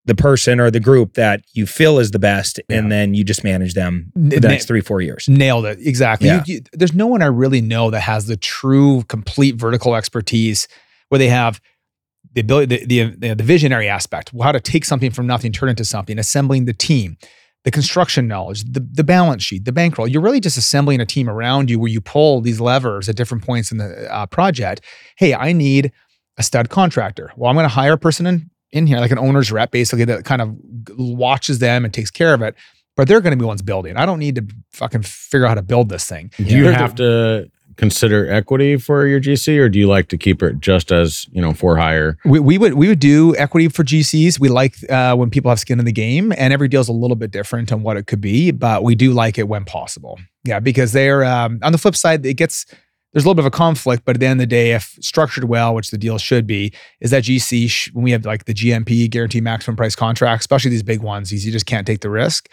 [0.07, 3.43] the person or the group that you feel is the best, and then you just
[3.43, 5.27] manage them for the Na- next three, four years.
[5.29, 5.79] Nailed it.
[5.81, 6.29] Exactly.
[6.29, 6.43] Yeah.
[6.47, 10.69] You- you- there's no one I really know that has the true, complete vertical expertise
[11.09, 11.61] where they have
[12.35, 15.73] the ability, the, the, the visionary aspect, how to take something from nothing, turn it
[15.73, 17.17] into something, assembling the team,
[17.62, 20.07] the construction knowledge, the, the balance sheet, the bankroll.
[20.09, 23.45] You're really just assembling a team around you where you pull these levers at different
[23.45, 24.83] points in the uh, project.
[25.17, 25.93] Hey, I need
[26.37, 27.33] a stud contractor.
[27.37, 30.05] Well, I'm going to hire a person in, in here, like an owner's rep, basically,
[30.05, 30.55] that kind of
[30.99, 32.55] watches them and takes care of it.
[32.97, 33.97] But they're going to be the ones building.
[33.97, 36.31] I don't need to fucking figure out how to build this thing.
[36.37, 40.17] Do you They're- have to consider equity for your GC, or do you like to
[40.17, 42.17] keep it just as you know for hire?
[42.25, 44.39] We, we would we would do equity for GCs.
[44.39, 47.17] We like uh, when people have skin in the game, and every deal's a little
[47.17, 50.21] bit different on what it could be, but we do like it when possible.
[50.45, 52.65] Yeah, because they're um, on the flip side, it gets
[53.14, 54.98] there's a little bit of a conflict, but at the end of the day, if
[55.00, 58.53] structured well, which the deal should be, is that GC when we have like the
[58.53, 62.11] GMP guarantee maximum price contracts, especially these big ones, these you just can't take the
[62.11, 62.48] risk.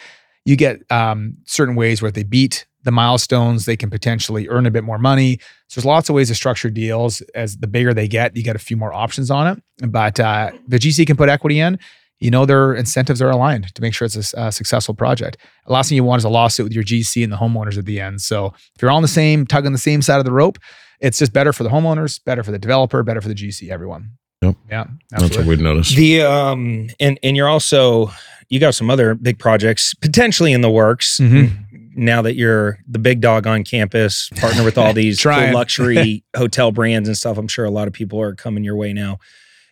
[0.45, 4.67] You get um, certain ways where if they beat the milestones, they can potentially earn
[4.67, 5.39] a bit more money.
[5.67, 7.21] So there's lots of ways to structure deals.
[7.33, 9.91] As the bigger they get, you get a few more options on it.
[9.91, 11.79] But uh, the GC can put equity in.
[12.21, 15.37] You know their incentives are aligned to make sure it's a successful project.
[15.65, 17.85] The last thing you want is a lawsuit with your GC and the homeowners at
[17.85, 18.21] the end.
[18.21, 20.59] So if you're all on the same tug on the same side of the rope,
[20.99, 24.11] it's just better for the homeowners, better for the developer, better for the GC, everyone.
[24.43, 24.55] Yep.
[24.69, 25.95] Yeah, That's what we've noticed.
[25.95, 28.11] The um and and you're also
[28.49, 31.19] you got some other big projects potentially in the works.
[31.19, 31.51] Mhm.
[31.95, 36.71] Now that you're the big dog on campus, partner with all these cool luxury hotel
[36.71, 39.17] brands and stuff, I'm sure a lot of people are coming your way now.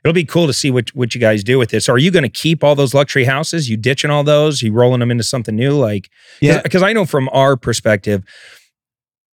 [0.04, 1.90] It'll be cool to see what what you guys do with this.
[1.90, 3.70] Are you going to keep all those luxury houses?
[3.70, 4.62] You ditching all those?
[4.62, 5.72] You rolling them into something new?
[5.78, 6.10] Like,
[6.42, 6.62] Yeah.
[6.62, 8.24] because I know from our perspective,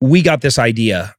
[0.00, 1.14] we got this idea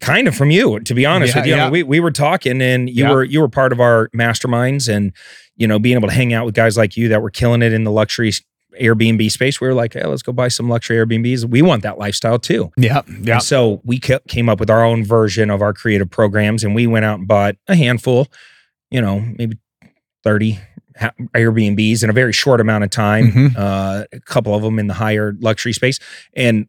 [0.00, 1.54] kind of from you, to be honest Yeah, with you.
[1.54, 1.70] I mean, yeah.
[1.70, 3.12] we we were talking, and you Yeah.
[3.12, 5.12] were you were part of our masterminds, and
[5.56, 7.72] you know, being able to hang out with guys like you that were killing it
[7.72, 8.30] in the luxury
[8.78, 9.58] Airbnb space.
[9.58, 11.46] We were like, hey, let's go buy some luxury Airbnbs.
[11.46, 12.70] We want that lifestyle too.
[12.76, 13.00] Yeah.
[13.22, 13.34] Yeah.
[13.34, 16.74] And so we ca- came up with our own version of our creative programs and
[16.74, 18.28] we went out and bought a handful,
[18.96, 19.58] you know, maybe
[20.24, 20.58] 30
[21.34, 23.56] Airbnbs in a very short amount of time, Mhm.
[23.56, 25.98] uh, a couple of them in the higher luxury space.
[26.34, 26.66] And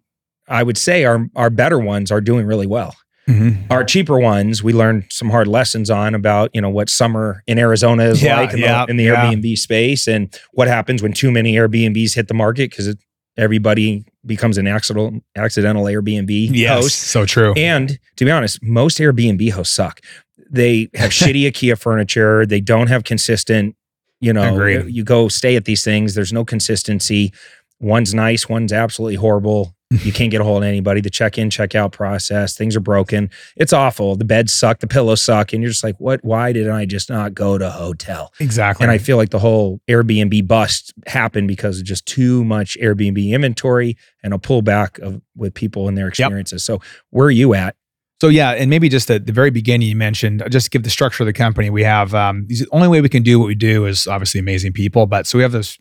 [0.50, 2.94] I would say our, our better ones are doing really well.
[3.30, 3.70] Mhm.
[3.70, 7.58] Our cheaper ones, we learned some hard lessons on about, you know, what summer in
[7.60, 9.16] Arizona is Yeah, like in, yeah, the, in the yeah.
[9.32, 12.96] Airbnb space and what happens when too many Airbnbs hit the market because
[13.38, 16.82] everybody becomes an accidental, accidental Airbnb Yes.
[16.84, 16.98] host.
[17.00, 17.54] So true.
[17.56, 20.02] And to be honest, most Airbnb hosts suck.
[20.49, 22.45] They have shitty IKEA furniture.
[22.45, 23.75] They don't have consistent,
[24.19, 24.93] you know, Agreed.
[24.93, 26.15] you go stay at these things.
[26.15, 27.33] There's no consistency.
[27.79, 29.75] One's nice, one's absolutely horrible.
[29.89, 30.99] You can't get a hold of anybody.
[30.99, 33.29] The check in, check out process, things are broken.
[33.55, 34.17] It's awful.
[34.17, 35.53] The beds suck, the pillows suck.
[35.53, 36.19] And you're just like, what?
[36.25, 38.33] Why did I just not go to a hotel?
[38.41, 38.83] exactly.
[38.83, 43.29] And I feel like the whole Airbnb bust happened because of just too much Airbnb
[43.31, 46.65] inventory and a pullback of with people and their experiences.
[46.65, 46.81] So
[47.12, 47.77] where are you at?
[48.19, 50.89] So yeah, and maybe just at the very beginning you mentioned, uh, just give the
[50.89, 53.56] structure of the company, we have um, the only way we can do what we
[53.56, 55.06] do is obviously amazing people.
[55.06, 55.77] But so we have this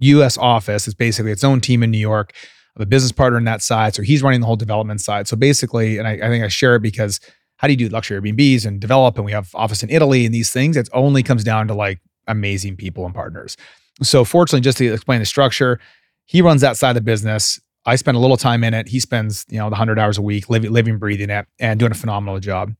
[0.00, 0.36] U.S.
[0.36, 0.86] office.
[0.86, 2.32] It's basically its own team in New York.
[2.34, 5.26] I have a business partner in that side, so he's running the whole development side.
[5.26, 7.20] So basically, and I, I think I share it because
[7.56, 9.16] how do you do luxury Airbnbs and develop?
[9.16, 10.76] And we have office in Italy and these things.
[10.76, 13.56] It only comes down to like amazing people and partners.
[14.02, 15.80] So fortunately, just to explain the structure,
[16.26, 17.58] he runs that side of the business.
[17.88, 18.88] I spend a little time in it.
[18.88, 21.92] He spends, you know, the hundred hours a week living, living, breathing it, and doing
[21.92, 22.74] a phenomenal job.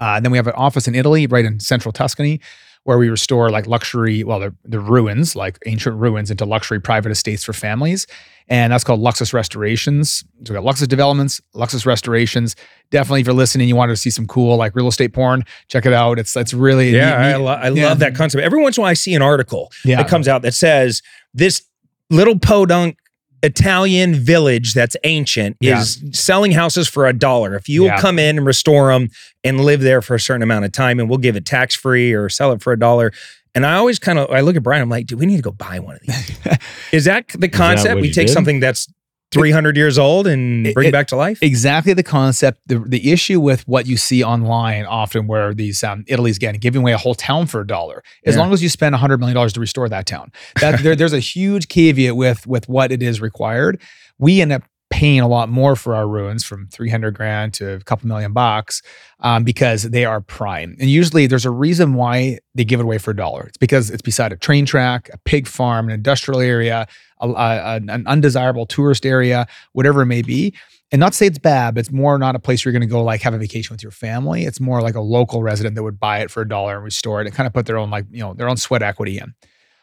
[0.00, 2.40] Uh, and then we have an office in Italy, right in central Tuscany,
[2.84, 7.10] where we restore like luxury, well, the, the ruins, like ancient ruins, into luxury private
[7.12, 8.06] estates for families.
[8.50, 10.24] And that's called Luxus Restorations.
[10.44, 12.56] So we got Luxus Developments, Luxus Restorations.
[12.90, 15.84] Definitely, if you're listening, you want to see some cool like real estate porn, check
[15.84, 16.18] it out.
[16.18, 17.88] It's it's really Yeah, I, neat- lo- I yeah.
[17.88, 18.42] love that concept.
[18.42, 19.96] Every once in a while, I see an article Yeah.
[19.96, 21.02] that comes out that says
[21.34, 21.60] this
[22.08, 22.96] little podunk
[23.42, 25.80] Italian village that's ancient Yeah.
[25.80, 27.54] is selling houses for a dollar.
[27.54, 28.00] If you'll Yeah.
[28.00, 29.10] come in and restore them
[29.44, 32.12] and live there for a certain amount of time, and we'll give it tax free
[32.12, 33.12] or sell it for a dollar.
[33.54, 34.82] And I always kind of I look at Brian.
[34.82, 36.36] I'm like, do we need to go buy one of these?
[36.92, 37.94] is that the concept?
[37.96, 38.32] what we take did?
[38.32, 38.86] something that's
[39.32, 41.38] 300 years old and bring it, it- back to life.
[41.42, 42.60] exactly the concept.
[42.66, 46.80] The the issue with what you see online often, where these um, Italy's getting giving
[46.82, 48.40] away a whole town for a dollar, as Yeah.
[48.42, 50.32] long as you spend hundred million dollars to restore that town.
[50.60, 53.80] That there, there's a huge caveat with with what it is required.
[54.18, 57.72] We end up paying a lot more for our ruins, from three hundred grand to
[57.74, 58.82] a couple million bucks,
[59.20, 60.76] um, because they are prime.
[60.80, 63.44] And usually, there's a reason why they give it away for a dollar.
[63.46, 66.86] It's because it's beside a train track, a pig farm, an industrial area,
[67.20, 70.54] a, a- an undesirable tourist area, whatever it may be
[70.90, 72.86] and not to say it's bad, but it's more not a place you're going to
[72.86, 74.44] go like have a vacation with your family.
[74.44, 77.20] It's more like a local resident that would buy it for a dollar and restore
[77.20, 79.34] it and kind of put their own like you know their own sweat equity in.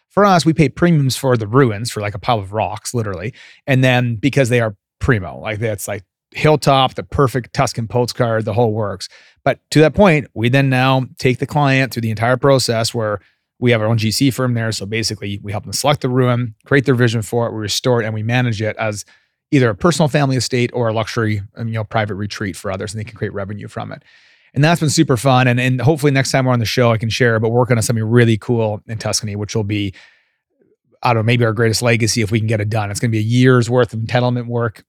[0.10, 3.34] For us, we pay premiums for the ruins for like a pile of rocks, literally,
[3.68, 8.54] and then because they are primo, like that's like hilltop, the perfect Tuscan postcard, the
[8.54, 9.08] whole works.
[9.44, 13.20] But to that point, we then now take the client through the entire process where
[13.60, 14.72] we have our own GC firm there.
[14.72, 18.02] So basically, we help them select the ruin, create their vision for it, we restore
[18.02, 19.06] it, and we manage it as
[19.52, 22.94] either a personal family estate or a luxury, um, you know, private retreat for others,
[22.94, 24.04] and they can create revenue from it.
[24.54, 25.48] And that's been super fun.
[25.48, 27.84] And, and hopefully next time we're on the show, I can share, but working on
[27.84, 29.94] something really cool in Tuscany, which will be,
[31.06, 32.90] I don't know, maybe our greatest legacy if we can get it done.
[32.90, 34.84] It's going to be a year's worth of entitlement work.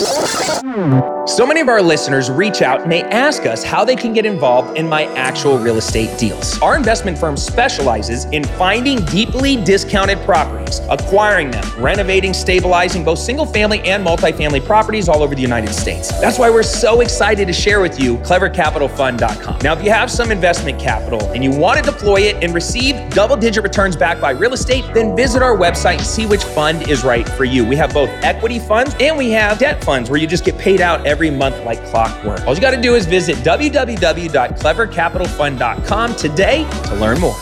[0.00, 4.24] So many of our listeners reach out and they ask us how they can get
[4.24, 6.58] involved in my actual real estate deals.
[6.62, 13.44] Our investment firm specializes in finding deeply discounted properties, acquiring them, renovating, stabilizing both single
[13.44, 16.18] family and multifamily properties all over the United States.
[16.18, 19.58] That's why we're so excited to share with you clevercapitalfund.com.
[19.62, 23.10] Now, if you have some investment capital and you want to deploy it and receive
[23.10, 26.88] double digit returns back by real estate, then visit our website and see which fund
[26.88, 27.66] is right for you.
[27.66, 30.80] We have both equity funds and we have debt funds where you just get paid
[30.80, 32.46] out every month like clockwork.
[32.46, 37.36] All you got to do is visit www.clevercapitalfund.com today to learn more.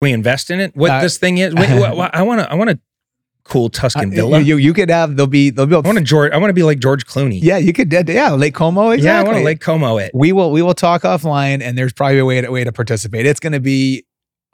[0.00, 0.74] we invest in it.
[0.76, 2.78] What Uh, this thing is, wait, wha- wha- I want to, I want a
[3.44, 4.40] cool Tuscan Uh, villa.
[4.40, 6.32] You, you could have, they'll be, they'll be, I want to George.
[6.32, 7.40] I want to be like George Clooney.
[7.42, 9.06] yeah, you could, yeah, Lake Como, exactly.
[9.06, 9.20] yeah.
[9.20, 10.10] I want to Lake Como it.
[10.14, 13.26] we will we will talk offline and there's probably a way to, way to participate
[13.26, 14.04] it's going to be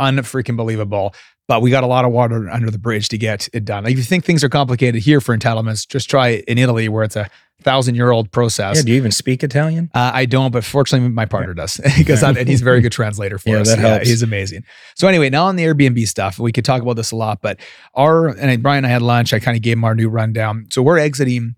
[0.00, 1.14] unfreaking believable
[1.48, 3.96] but we got a lot of water under the bridge to get it done if
[3.96, 7.16] you think things are complicated here for entitlements just try it in italy where it's
[7.16, 7.28] a
[7.62, 8.82] thousand year old process Yeah.
[8.82, 9.90] Do you even speak Italian?
[9.94, 13.38] uh, I don't, but fortunately, my partner does because and he's a very good translator
[13.38, 13.68] for Yeah, us.
[13.68, 14.06] that helps.
[14.08, 14.62] he's amazing.
[14.94, 17.58] So anyway, now on the Airbnb stuff, we could talk about this a lot, but
[17.94, 19.32] our and Brian and I had lunch.
[19.32, 20.66] I kind of gave him our new rundown.
[20.70, 21.54] So we're exiting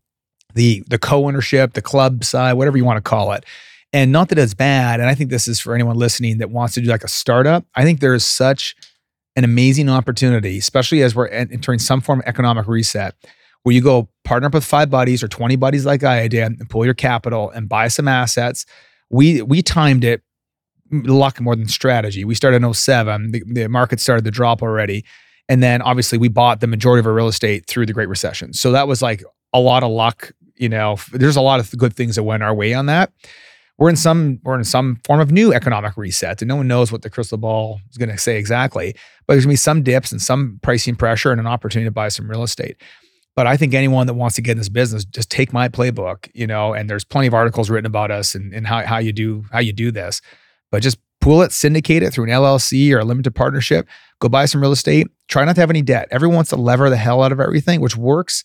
[0.54, 3.44] the the co-ownership, the club side, whatever you want to call it.
[3.92, 5.00] And not that it's bad.
[5.00, 7.64] And I think this is for anyone listening that wants to do like a startup.
[7.74, 8.76] I think there is such
[9.38, 13.14] an amazing opportunity, especially as we're entering some form of economic reset,
[13.62, 16.68] where you go partner up with five buddies or 20 buddies like I did and
[16.68, 18.66] pull your capital and buy some assets.
[19.10, 20.22] We we timed it
[20.90, 22.24] luck more than strategy.
[22.24, 23.30] We started in 07.
[23.30, 25.04] The, the market started to drop already.
[25.48, 28.52] And then obviously we bought the majority of our real estate through the Great Recession.
[28.54, 29.22] So that was like
[29.52, 30.32] a lot of luck.
[30.56, 33.12] You know, there's a lot of good things that went our way on that.
[33.78, 36.90] We're in some we're in some form of new economic reset, and no one knows
[36.90, 38.94] what the crystal ball is going to say exactly.
[39.26, 41.92] But there's going to be some dips and some pricing pressure and an opportunity to
[41.92, 42.76] buy some real estate.
[43.36, 46.28] But I think anyone that wants to get in this business, just take my playbook,
[46.34, 46.74] you know.
[46.74, 49.60] And there's plenty of articles written about us and, and how how you do how
[49.60, 50.20] you do this.
[50.72, 53.86] But just pool it, syndicate it through an LLC or a limited partnership.
[54.20, 55.06] Go buy some real estate.
[55.28, 56.08] Try not to have any debt.
[56.10, 58.42] Everyone wants to lever the hell out of everything, which works.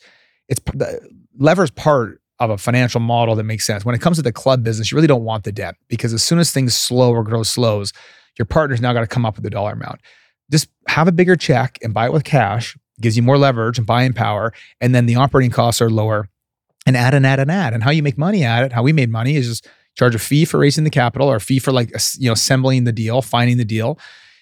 [0.48, 1.00] It's the
[1.39, 3.86] lever's part of a financial model that makes sense.
[3.86, 6.24] When it comes to the club business, you really don't want the debt because as
[6.24, 7.94] soon as things slow or grow slows,
[8.38, 10.02] your partner's now got to come up with the dollar amount.
[10.52, 13.88] Just have a bigger check and buy it with cash, gives you more leverage and
[13.88, 16.30] buying power, and then the operating costs are lower.
[16.86, 17.74] And add and add and add.
[17.74, 20.20] And how you make money at it, how we made money is just charge a
[20.20, 23.22] fee for raising the capital or a fee for like you know assembling the deal,
[23.22, 23.98] finding the deal.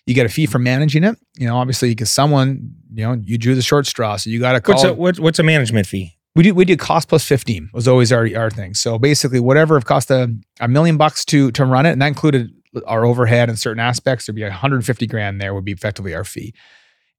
[0.07, 1.17] You get a fee for managing it.
[1.37, 4.53] You know, obviously, because someone you know you drew the short straw, so you got
[4.53, 4.73] to call.
[4.73, 6.17] What's a, what's, what's a management fee?
[6.35, 8.73] We do we do cost plus 15 was always our, our thing.
[8.73, 12.07] So basically whatever it cost a, a million bucks to to run it, and that
[12.07, 12.51] included
[12.85, 16.53] our overhead and certain aspects, there'd be 150 grand there would be effectively our fee.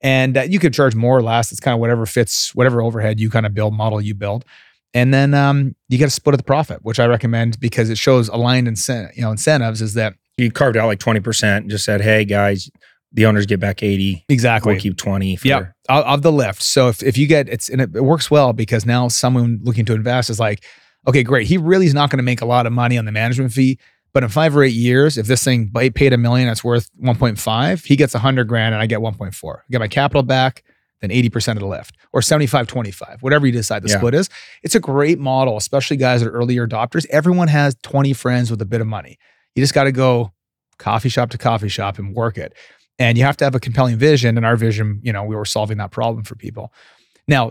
[0.00, 1.52] And uh, you could charge more or less.
[1.52, 4.44] It's kind of whatever fits, whatever overhead you kind of build, model you build.
[4.94, 7.98] And then um, you get a split of the profit, which I recommend because it
[7.98, 11.84] shows aligned incent- you know, incentives is that You carved out like 20% and just
[11.84, 12.70] said, hey, guys,
[13.12, 14.24] the owners get back 80.
[14.28, 16.62] exactly We'll keep 20 for Yeah, of, the lift.
[16.62, 19.84] So if, if you get it's and it, it works well because now someone looking
[19.86, 20.64] to invest is like,
[21.06, 21.46] okay, great.
[21.46, 23.78] He really is not going to make a lot of money on the management fee,
[24.14, 27.84] but in five or eight years, if this thing paid a million, it's worth 1.5.
[27.84, 29.56] He gets a hundred grand, and I get 1.4.
[29.56, 30.62] I get my capital back,
[31.00, 33.96] then 80% of the lift, or 75, 25, whatever you decide the Yeah.
[33.98, 34.28] split is.
[34.62, 37.06] It's a great model, especially guys that are earlier adopters.
[37.10, 39.18] Everyone has 20 friends with a bit of money.
[39.54, 40.32] You just got to go
[40.78, 42.54] coffee shop to coffee shop and work it.
[43.02, 44.36] And you have to have a compelling vision.
[44.36, 46.72] And our vision, you know, we were solving that problem for people.
[47.26, 47.50] Now,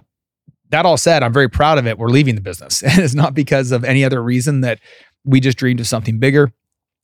[0.69, 1.97] that all said, I'm very proud of it.
[1.97, 2.81] We're leaving the business.
[2.81, 4.79] And it's not because of any other reason that
[5.25, 6.53] we just dreamed of something bigger,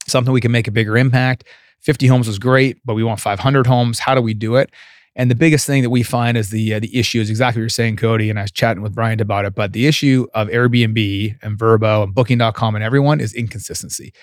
[0.08, 1.44] something we can make a bigger impact.
[1.82, 4.00] 50 homes was great, but we want 500 homes.
[4.00, 4.72] How do we do it?
[5.18, 7.64] And the biggest thing that we find is the uh, the issue is exactly what
[7.64, 8.30] you're saying, Cody.
[8.30, 9.56] And I was chatting with Brian about it.
[9.56, 14.14] But the issue of Airbnb and Vrbo and Booking.com and everyone is inconsistency.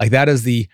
[0.00, 0.68] Like that is the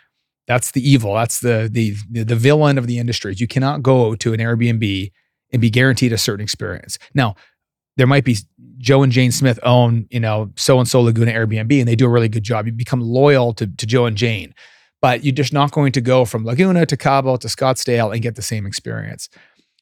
[0.50, 1.14] that's the evil.
[1.14, 3.34] That's the the the, villain of the industry.
[3.36, 5.12] You cannot go to an Airbnb
[5.52, 6.98] and be guaranteed a certain experience.
[7.14, 7.36] Now,
[7.96, 8.36] there might be
[8.78, 12.06] Joe and Jane Smith own, you know, so and so Laguna Airbnb, and they do
[12.06, 12.66] a really good job.
[12.66, 14.52] You become loyal to, to Joe and Jane,
[15.00, 18.34] but you're just not going to go from Laguna to Cabo to Scottsdale and get
[18.34, 19.28] the same experience.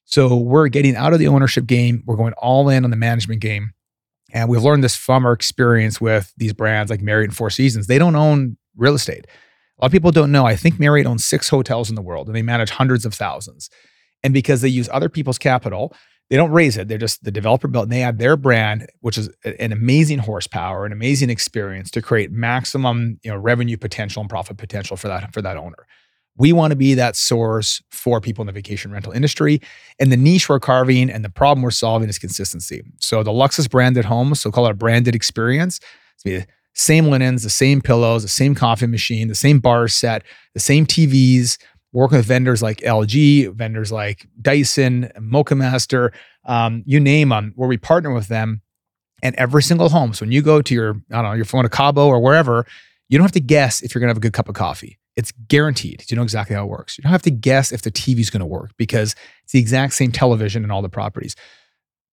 [0.04, 2.02] So we're getting out of the ownership game.
[2.04, 3.72] We're going all in on the management game.
[4.34, 7.86] And we've learned this from our experience with these brands like Marriott and Four Seasons.
[7.86, 9.26] They don't own real estate.
[9.78, 10.44] A lot of people don't know.
[10.44, 13.70] I think Marriott owns six hotels in the world and they manage hundreds of thousands.
[14.24, 15.94] And because they use other people's capital,
[16.30, 16.88] they don't raise it.
[16.88, 20.84] They're just the developer built and they add their brand, which is an amazing horsepower,
[20.84, 25.32] an amazing experience to create maximum, you know, revenue potential and profit potential for that
[25.32, 25.86] for that owner.
[26.36, 29.60] We want to be that source for people in the vacation rental industry.
[29.98, 32.82] And the niche we're carving and the problem we're solving is consistency.
[33.00, 35.80] So the Luxus branded homes, so call it a branded experience.
[36.24, 40.22] It's same linens, the same pillows, the same coffee machine, the same bar set,
[40.54, 41.58] the same TVs.
[41.92, 46.12] Working with vendors like LG, vendors like Dyson, Moccamaster,
[46.44, 48.60] um, you name them, where we partner with them.
[49.22, 50.12] And every single home.
[50.12, 52.66] So when you go to your, I don't know, your phone to Cabo or wherever,
[53.08, 54.98] you don't have to guess if you're gonna have a good cup of coffee.
[55.18, 56.04] It's guaranteed.
[56.08, 56.96] You know exactly how it works.
[56.96, 59.58] You don't have to guess if the TV is going to work because it's the
[59.58, 61.34] exact same television in all the properties.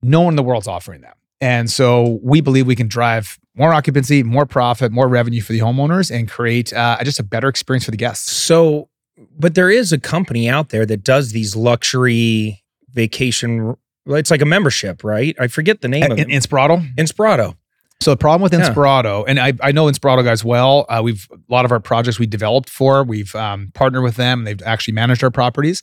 [0.02, 1.16] No one in the world's offering that.
[1.42, 5.60] And so we believe we can drive more occupancy, more profit, more revenue for the
[5.60, 8.32] homeowners and create uh, just a better experience for the guests.
[8.32, 8.90] So,
[9.38, 13.76] but there is a company out there that does these luxury vacation.
[14.08, 15.36] It's like a membership, right?
[15.40, 16.34] I forget the name of In, it.
[16.34, 16.96] Inspirato.
[16.96, 17.56] Inspirato.
[18.02, 18.70] So the problem with Yeah.
[18.70, 20.86] Inspirato, and I, I know Inspirato guys well.
[20.90, 23.04] Uh, we've a lot of our projects we developed for.
[23.04, 24.44] We've um, partnered with them.
[24.44, 25.82] They've actually managed our properties.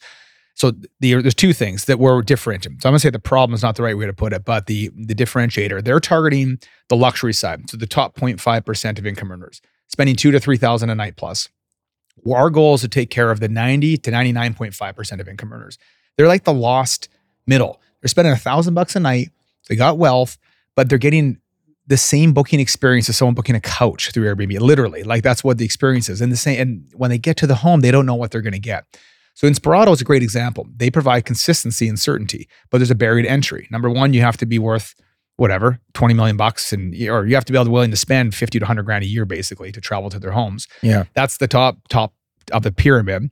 [0.55, 2.81] So the, there's two things that were differentiating.
[2.81, 4.67] So I'm gonna say the problem is not the right way to put it, but
[4.67, 5.83] the the differentiator.
[5.83, 10.31] They're targeting the luxury side, so the top 0.5 percent of income earners, spending two
[10.31, 11.49] to three thousand a night plus.
[12.19, 15.53] Well, our goal is to take care of the 90 to 99.5 percent of income
[15.53, 15.79] earners.
[16.17, 17.09] They're like the lost
[17.47, 17.81] middle.
[18.01, 19.31] They're spending a thousand bucks a night.
[19.69, 20.37] They got wealth,
[20.77, 21.39] but they're getting
[21.87, 24.61] the same booking experience as someone booking a couch through Airbnb.
[24.61, 26.21] Literally, like that's what the experience is.
[26.21, 28.43] And the same, and when they get to the home, they don't know what they're
[28.43, 28.85] going to get.
[29.35, 30.67] So Inspirato is a great example.
[30.77, 33.67] They provide consistency and certainty, but there's a buried entry.
[33.71, 34.95] Number one, you have to be worth
[35.37, 38.35] whatever 20 million bucks and or you have to be able to willing to spend
[38.35, 41.05] 50 to 100 grand a year basically to travel to their homes Yeah.
[41.15, 42.13] that's the top top
[42.53, 43.31] of the pyramid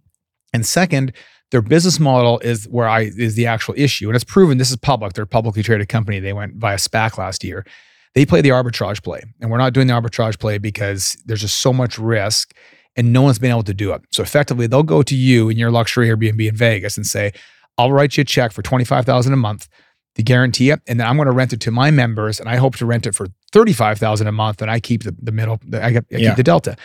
[0.54, 1.12] and second
[1.50, 4.76] their business model is where i is the actual issue and it's proven this is
[4.78, 7.66] public they're a publicly traded company they went via spac last year
[8.14, 11.60] they play the arbitrage play and we're not doing the arbitrage play because there's just
[11.60, 12.54] so much risk
[12.96, 15.56] and no one's been able to do it so effectively they'll go to you in
[15.56, 17.32] your luxury airbnb in vegas and say
[17.78, 19.68] i'll write you a check for 25000 a month
[20.16, 22.56] to guarantee it, and then I'm going to rent it to my members, and I
[22.56, 25.60] hope to rent it for thirty-five thousand a month, and I keep the, the middle,
[25.64, 26.28] the, I, get, I Yeah.
[26.30, 26.76] keep the delta.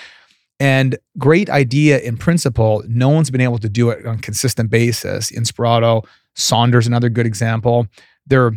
[0.60, 2.84] And great idea in principle.
[2.88, 5.32] No one's been able to do it on a consistent basis.
[5.32, 7.88] Inspirato, Sonder's, another good example.
[8.28, 8.51] They're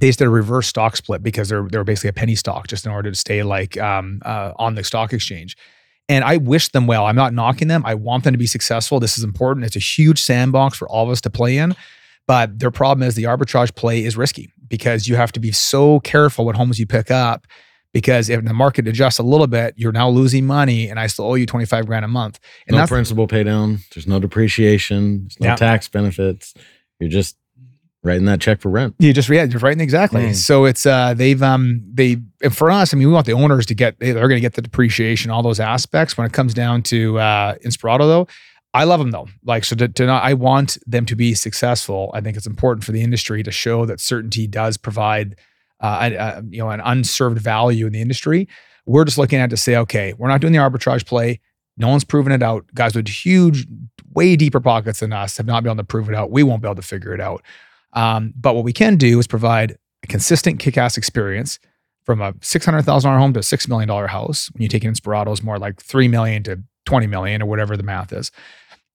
[0.00, 2.86] they just did a reverse stock split because they're they're basically a penny stock just
[2.86, 5.54] in order to stay like um, uh, on the stock exchange.
[6.08, 7.04] And I wish them well.
[7.06, 7.82] I'm not knocking them.
[7.84, 8.98] I want them to be successful.
[8.98, 9.66] This is important.
[9.66, 11.76] It's a huge sandbox for all of us to play in.
[12.26, 16.00] But their problem is the arbitrage play is risky because you have to be so
[16.00, 17.46] careful what homes you pick up.
[17.94, 21.24] Because if the market adjusts a little bit, you're now losing money, and I still
[21.24, 22.38] owe you 25 grand a month.
[22.66, 23.78] And no principal pay down.
[23.94, 25.22] There's no depreciation.
[25.22, 25.56] There's no Yeah.
[25.56, 26.52] tax benefits.
[27.00, 27.36] You're just
[28.04, 28.94] writing that check for rent.
[28.98, 29.80] You just yeah, you're right.
[29.80, 30.20] Exactly.
[30.26, 30.34] Mm.
[30.34, 33.66] So it's uh they've um they and for us, I mean, we want the owners
[33.66, 36.16] to get they're going to get the depreciation, all those aspects.
[36.16, 38.28] When it comes down to uh Inspirato, though,
[38.74, 39.28] I love them though.
[39.44, 42.10] Like so to, to not, I want them to be successful.
[42.14, 45.36] I think it's important for the industry to show that certainty does provide
[45.80, 48.48] uh, a, a, you know an unserved value in the industry.
[48.86, 51.40] We're just looking at to say, okay, we're not doing the arbitrage play.
[51.76, 52.66] No one's proven it out.
[52.74, 53.66] Guys with huge,
[54.12, 56.30] way deeper pockets than us have not been able to prove it out.
[56.30, 57.42] We won't be able to figure it out.
[57.92, 61.58] Um, but what we can do is provide a consistent kick-ass experience
[62.08, 64.50] from a six hundred thousand dollar home to a six million dollar house.
[64.54, 68.14] When you take Inspirato's more like three million to twenty million or whatever the math
[68.14, 68.32] is.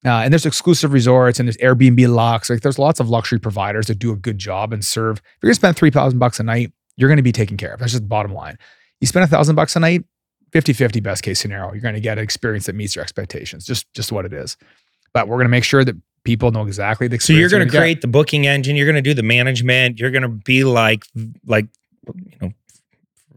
[0.04, 2.50] Uh, and there's exclusive resorts and there's Airbnb locks.
[2.50, 5.18] Like there's lots of luxury providers that do a good job and serve.
[5.20, 7.80] If you're gonna spend three thousand bucks a night, you're gonna be taken care of.
[7.80, 8.58] That's just the bottom line.
[9.00, 10.06] You spend a thousand bucks a night,
[10.52, 11.72] 50-50 best case scenario.
[11.72, 13.64] You're gonna get an experience that meets your expectations.
[13.64, 14.58] Just just what it is.
[15.14, 18.02] But we're gonna make sure that people know exactly the So you're going to create
[18.02, 18.76] the booking engine.
[18.76, 20.00] You're going to do the management.
[20.00, 21.04] You're going to be like,
[21.46, 21.68] like,
[22.08, 22.52] you know,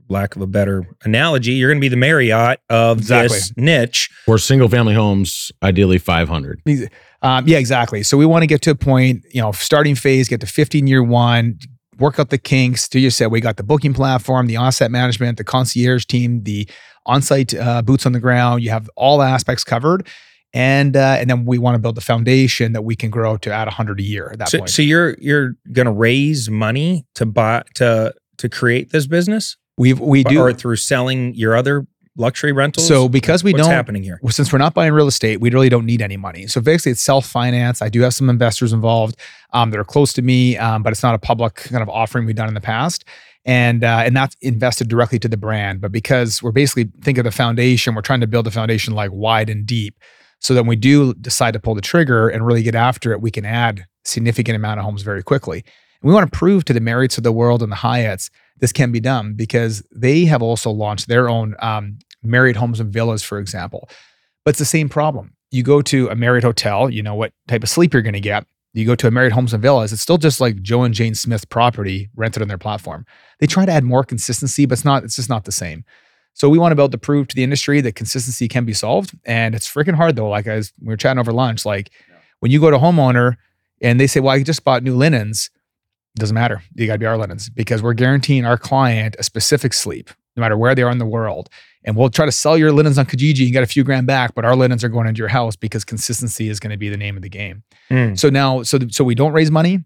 [0.09, 3.37] lack of a better analogy, you're going to be the Marriott of Exactly.
[3.37, 4.11] this niche.
[4.27, 6.63] Or single family homes, ideally 500.
[7.23, 8.03] Um, yeah, exactly.
[8.03, 10.87] So we want to get to a point, you know, starting phase, get to 15
[10.87, 11.59] year one,
[11.99, 12.89] work out the kinks.
[12.89, 16.69] Do you said we got the booking platform, the onset management, the concierge team, the
[17.07, 18.63] on-site uh, boots on the ground.
[18.63, 20.07] You have all aspects covered,
[20.53, 23.51] and uh, and then we want to build the foundation that we can grow to
[23.53, 24.71] add 100 a year at that So, point.
[24.71, 30.01] so you're you're going to raise money to buy to to create this business, We've
[30.01, 32.87] we do or through selling your other luxury rentals.
[32.89, 34.21] so because we what's don't happening here?
[34.31, 36.47] since we're not buying real estate, we really don't need any money.
[36.47, 37.83] So basically, it's self finance.
[37.83, 39.17] I do have some investors involved
[39.53, 42.27] um, that are close to me, um, but it's not a public kind of offering
[42.27, 43.05] we've done in the past.
[43.45, 45.81] And uh, and that's invested directly to the brand.
[45.81, 49.13] But because we're basically think of the foundation, we're trying to build a foundation like
[49.13, 49.99] wide and deep.
[50.41, 53.23] So that when we do decide to pull the trigger and really get after it,
[53.23, 55.59] we can add significant amount of homes very quickly.
[56.03, 58.73] And we want to prove to the Marriotts of the world and the Hyatts this
[58.73, 63.23] can be done because they have also launched their own um, Marriott homes and villas,
[63.23, 63.89] for example.
[64.45, 65.35] But it's the same problem.
[65.51, 68.21] You go to a Marriott hotel, you know what type of sleep you're going to
[68.21, 68.47] get.
[68.73, 71.15] You go to a Marriott Homes and Villas, it's still just like Joe and Jane
[71.15, 73.07] Smith property rented on their platform.
[73.41, 75.83] They try to add more consistency, but it's not, it's just not the same.
[76.35, 78.75] So we want to be able to prove to the industry that consistency can be
[78.75, 79.17] solved.
[79.25, 80.29] And it's freaking hard though.
[80.29, 81.91] Like as we were chatting over lunch, like
[82.41, 83.37] when you go to a homeowner
[83.81, 85.49] and they say, Well, I just bought new linens,
[86.17, 86.63] doesn't matter.
[86.75, 90.57] You gotta be our linens because we're guaranteeing our client a specific sleep, no matter
[90.57, 91.49] where they are in the world.
[91.85, 94.35] And we'll try to sell your linens on Kijiji and get a few grand back,
[94.35, 96.97] but our linens are going into your house because consistency is going to be the
[96.97, 97.63] name of the game.
[97.91, 98.19] Mm.
[98.19, 99.85] So now, so so we don't raise money,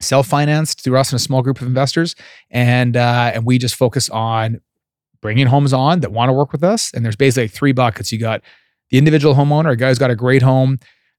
[0.00, 2.16] self-financed through us and a small group of investors,
[2.50, 4.60] and uh, and we just focus on
[5.20, 6.90] bringing homes on that want to work with us.
[6.92, 8.12] And there's basically three buckets.
[8.12, 8.42] You got
[8.90, 10.78] the individual homeowner, a guy who's got a great home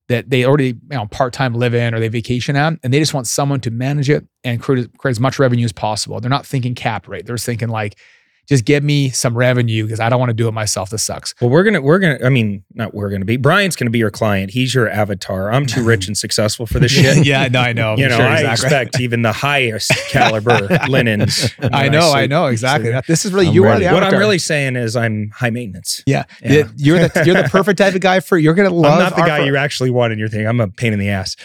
[0.09, 3.13] that they already you know part-time live in or they vacation at, and they just
[3.13, 6.19] want someone to manage it and create, create as much revenue as possible.
[6.19, 7.25] They're not thinking cap rate.
[7.25, 7.99] They're thinking like,
[8.47, 10.89] just give me some revenue because I don't want to do it myself.
[10.89, 11.33] This sucks.
[11.41, 12.19] Well, we're gonna we're gonna.
[12.23, 13.37] I mean, not we're gonna be.
[13.37, 14.51] Brian's gonna be your client.
[14.51, 15.51] He's your avatar.
[15.51, 17.25] I'm too rich and successful for this shit.
[17.25, 17.95] yeah, no, I know.
[17.97, 18.51] You know, Sure, I exactly.
[18.67, 21.53] expect even the highest caliber linens.
[21.61, 22.29] I know, I sleep.
[22.29, 22.91] know exactly.
[22.93, 23.85] So This is really I'm you are ready.
[23.85, 26.03] the What I'm really saying is, I'm high maintenance.
[26.05, 26.63] yeah, Yeah.
[26.77, 28.93] you're the you're the perfect type of guy for you're gonna love.
[28.93, 30.47] I'm not the guy fir- you actually want in your thing.
[30.47, 31.35] I'm a pain in the ass.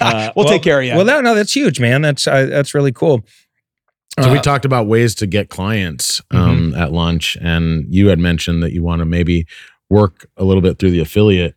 [0.00, 0.94] Uh, We'll well- take care of you.
[0.94, 2.02] Well, no, no, that's huge, man.
[2.02, 3.24] That's uh, that's really cool.
[4.22, 8.18] So we Uh, talked about ways to get clients um, at lunch, and you had
[8.18, 9.46] mentioned that you want to maybe
[9.90, 11.54] work a little bit through the affiliate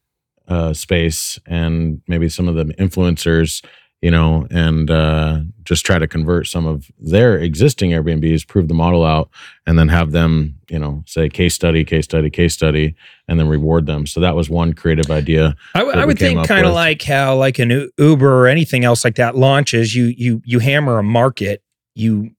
[0.47, 3.63] uh, space and maybe some of the influencers,
[4.01, 8.73] you know, and uh, just try to convert some of their existing Airbnbs, prove the
[8.73, 9.29] model out,
[9.65, 12.95] and then have them, you know, say case study, case study, case study,
[13.27, 14.05] and then reward them.
[14.05, 15.55] So that was one creative idea.
[15.75, 19.05] I, w- I would think kind of like how like an Uber or anything else
[19.05, 19.95] like that launches.
[19.95, 21.63] You you you hammer a market.
[22.01, 22.31] You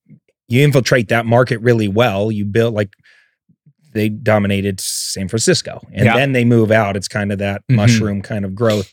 [0.48, 2.30] you infiltrate that market really well.
[2.30, 2.90] You build like
[3.94, 6.16] they dominated San Francisco, and Yeah.
[6.16, 6.96] then they move out.
[6.96, 7.76] It's kind of that Mhm.
[7.76, 8.90] mushroom kind of growth.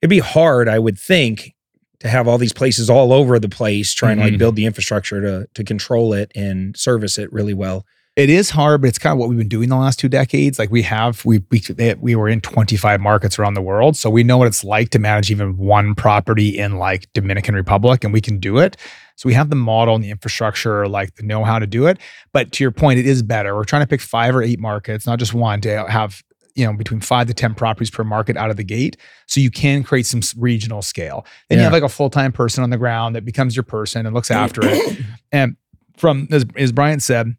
[0.00, 1.52] It'd be hard, I would think,
[2.00, 4.30] to have all these places all over the place trying to Mhm.
[4.30, 7.84] like build the infrastructure to to control it and service it really well.
[8.14, 10.58] It is hard, but it's kind of what we've been doing the last two decades.
[10.58, 14.10] Like we have, we we eh, we were in 25 markets around the world, so
[14.10, 18.12] we know what it's like to manage even one property in like Dominican Republic, and
[18.12, 18.76] we can do it.
[19.16, 21.98] So we have the model and the infrastructure, like the know how to do it.
[22.34, 23.54] But to your point, it is better.
[23.56, 26.22] We're trying to pick five or eight markets, not just one, to have
[26.54, 29.50] you know between five to ten properties per market out of the gate, so you
[29.50, 31.24] can create some regional scale.
[31.48, 34.04] Then you have like a full time person on the ground that becomes your person
[34.04, 34.36] and looks mm.
[34.36, 34.98] after it.
[35.34, 35.56] And
[35.96, 37.38] from as, as Brian said,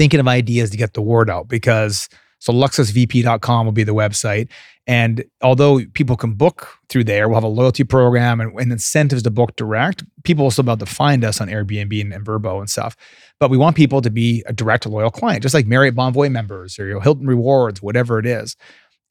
[0.00, 4.48] thinking of ideas to get the word out because so luxusvp.com will be the website.
[4.86, 9.22] And although people can book through there, we'll have a loyalty program and, and incentives
[9.24, 10.02] to book direct.
[10.24, 12.96] People will still be able to find us on Airbnb and, and Vrbo and stuff.
[13.38, 16.78] But we want people to be a direct loyal client, just like Marriott Bonvoy members
[16.78, 18.56] or Hilton Rewards, whatever it is.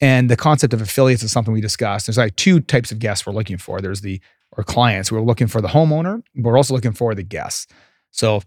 [0.00, 2.08] And the concept of affiliates is something we discussed.
[2.08, 3.80] There's like two types of guests we're looking for.
[3.80, 4.20] There's the
[4.56, 5.12] or clients.
[5.12, 7.68] We're looking for the homeowner, but we're also looking for the guests.
[8.10, 8.42] So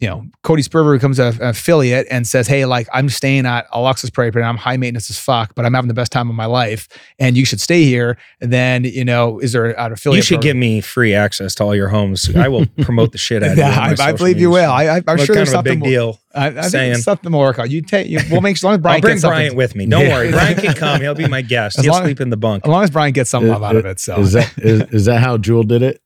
[0.00, 3.66] you know, Cody Sperber becomes a- an affiliate and says, Hey, like I'm staying at
[3.72, 6.36] Alexis property and I'm high maintenance as fuck, but I'm having the best time of
[6.36, 6.86] my life
[7.18, 8.16] and you should stay here.
[8.40, 10.18] And then, you know, is there an affiliate?
[10.18, 12.34] You should give me free access to all your homes.
[12.36, 13.62] I will promote the shit out of you.
[13.64, 14.70] my Yeah, I, I social believe you will.
[14.70, 16.20] I, I, I'm Look, sure kind there's of a something big more- deal.
[16.32, 16.92] I, I saying.
[16.92, 17.46] there's something more.
[17.46, 17.68] work out.
[17.70, 19.86] You take, you, we'll make as long as Brian I'll bring gets something- with me.
[19.86, 20.14] Don't Yeah.
[20.14, 20.30] worry.
[20.30, 21.00] Brian can come.
[21.00, 21.78] He'll be my guest.
[21.78, 22.64] As He'll long- sleep in the bunk.
[22.66, 23.98] As long as Brian gets some Is- love out of it.
[23.98, 26.00] So, Is that is, is that how Juul did it?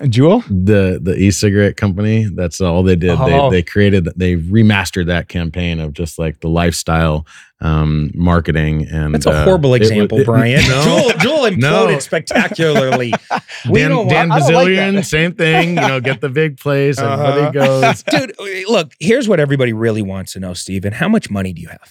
[0.00, 0.44] Juul?
[0.48, 2.24] The the e-cigarette company.
[2.24, 3.16] That's all they did.
[3.18, 3.50] Oh.
[3.50, 7.26] They they created they remastered that campaign of just like the lifestyle
[7.62, 10.60] um marketing and That's a uh, horrible it example, it- Brian.
[10.68, 10.82] no.
[10.84, 11.98] Juul, Juul No.
[11.98, 13.12] spectacularly.
[13.70, 14.94] We Dan, don't Dan want- I don't like that.
[14.94, 15.68] Bilzerian, same thing.
[15.70, 16.98] You know, get the big place.
[16.98, 17.22] Uh-huh.
[17.22, 18.02] Everybody goes.
[18.10, 18.34] Dude,
[18.68, 20.92] look, here's what everybody really wants to know, Stephen.
[20.92, 21.88] How much money do you have?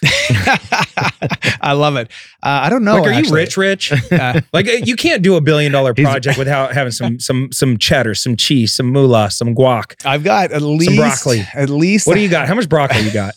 [1.61, 2.09] I love it.
[2.43, 2.95] Uh, I don't know.
[2.95, 3.29] like, are actually.
[3.29, 4.11] you rich, rich?
[4.11, 7.77] Uh, like, uh, you can't do a billion dollar project without having some some some
[7.77, 9.95] cheddar, some cheese, some moolah, some guac.
[10.05, 11.47] I've got at least broccoli.
[11.53, 12.47] At least What do you got?
[12.47, 13.33] How much broccoli you got?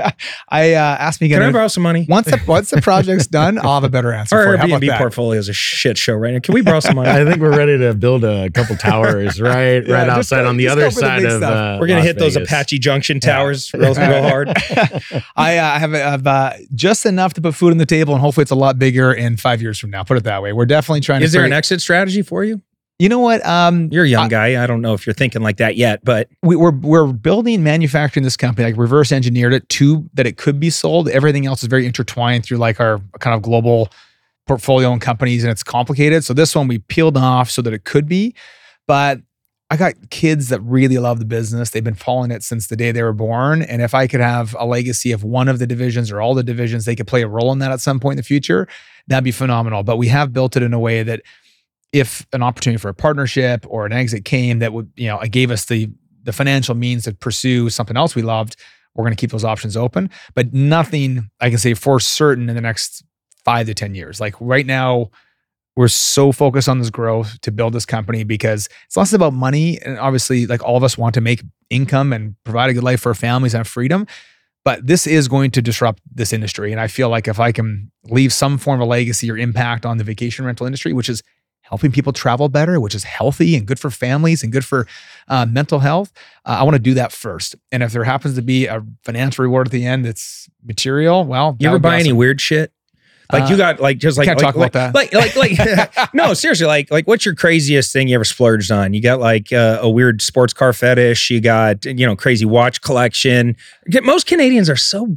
[0.48, 2.06] I uh, asked me Can I borrow some money?
[2.08, 4.56] Once the once the project's done, I'll have a better answer Our for you.
[4.58, 6.40] How about Airbnb portfolio is a shit show right now.
[6.40, 7.08] Can we borrow some money?
[7.20, 10.48] I think we're ready to build a couple towers right Yeah, right just outside go-
[10.48, 11.38] on the other go for the side of.
[11.38, 11.52] stuff.
[11.52, 14.48] Uh, We're gonna Las hit those Apache Junction towers real, real hard.
[15.36, 18.42] I uh, have, have uh, just enough to put food on the table, and hopefully
[18.42, 20.02] it's a lot bigger in five years from now.
[20.04, 20.52] Put it that way.
[20.52, 21.38] We're definitely trying Is to.
[21.38, 22.62] there an exit strategy for you?
[23.00, 23.44] You know what?
[23.46, 24.62] Um, You're a young I- guy.
[24.62, 28.24] I don't know if you're thinking like that yet, but we, we're we're building manufacturing
[28.24, 31.08] this company like reverse engineered it to that it could be sold.
[31.08, 33.88] Everything else is very intertwined through like our kind of global
[34.46, 36.24] portfolio and companies and it's complicated.
[36.24, 38.34] So this one we peeled off so that it could be.
[38.86, 39.20] But
[39.72, 41.70] i got kids that really love the business.
[41.70, 43.62] They've been following it since the day they were born.
[43.62, 46.42] And if i could have a legacy of one of the divisions or all the
[46.42, 48.68] divisions they could play a role in that at some point in the future
[49.06, 49.84] that'd be phenomenal.
[49.84, 51.22] But we have built it in a way that
[51.92, 55.50] if an opportunity for a partnership or an exit came that would you know gave
[55.50, 55.90] us the
[56.22, 58.56] the financial means to pursue something else we loved
[58.94, 60.10] we're going to keep those options open.
[60.34, 63.04] But nothing i can say for certain in the next
[63.44, 64.20] five to ten years.
[64.20, 65.10] Like right now
[65.76, 69.80] we're so focused on this growth to build this company because it's less about money
[69.80, 73.00] and obviously like all of us want to make income and provide a good life
[73.00, 74.06] for our families and have freedom.
[74.62, 76.72] But this is going to disrupt this industry.
[76.72, 79.98] And i feel like if i can leave some form of legacy or impact on
[79.98, 81.22] the vacation rental industry which is
[81.70, 84.86] helping people travel better, which is healthy and good for families and good for
[85.28, 86.12] uh, mental health.
[86.44, 87.54] Uh, I want to do that first.
[87.72, 91.56] And if there happens to be a financial reward at the end that's material, well,
[91.58, 92.72] you ever buy any weird shit?
[93.32, 94.92] Like you Uh, got like just like like, talk about like, that.
[94.92, 98.92] Like like like no seriously like like what's your craziest thing you ever splurged on?
[98.92, 101.30] You got like uh, a weird sports car fetish.
[101.30, 103.54] You got you know crazy watch collection.
[104.02, 105.16] Most Canadians are so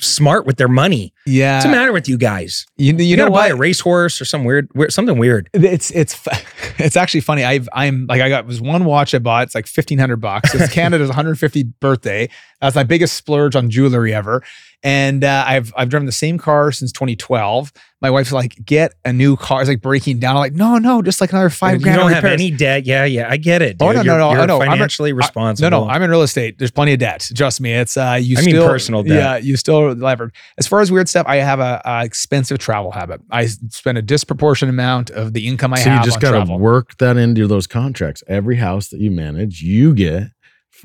[0.00, 1.12] smart with their money.
[1.26, 1.56] Yeah.
[1.56, 2.66] What's the matter with you guys?
[2.76, 5.50] You, you, You, know gotta buy a racehorse or some weird, weird something weird.
[5.52, 6.20] It's it's
[6.78, 7.44] it's actually funny.
[7.44, 9.44] I've I'm like I got was one watch I bought.
[9.44, 10.54] It's like fifteen hundred bucks.
[10.54, 12.28] It's Canada's 150th birthday.
[12.60, 14.42] That's my biggest splurge on jewelry ever.
[14.82, 17.72] And uh, I've I've driven the same car since 2012.
[18.02, 19.60] My wife's like, get a new car.
[19.62, 20.36] It's like breaking down.
[20.36, 21.98] I'm like, no, no, just like another five you grand.
[21.98, 22.84] don't have repairs." any debt.
[22.84, 23.78] Yeah, yeah, I get it.
[23.80, 24.04] Oh, dude.
[24.04, 24.60] no, no, You're- no, You're I know.
[24.60, 25.70] I'm a- financially No, responsible.
[25.70, 26.58] no, no, I'm in real estate.
[26.58, 27.26] There's plenty of debt.
[27.34, 27.72] Trust me.
[27.72, 29.12] It's uh, you I mean still personal debt.
[29.16, 30.34] Yeah, you still levered.
[30.58, 33.22] As far as weird stuff, I have a, a expensive travel habit.
[33.30, 36.44] I spend a disproportionate amount of the income I so have So you just got
[36.46, 38.22] to work that into those contracts.
[38.28, 40.24] Every house that you manage, you get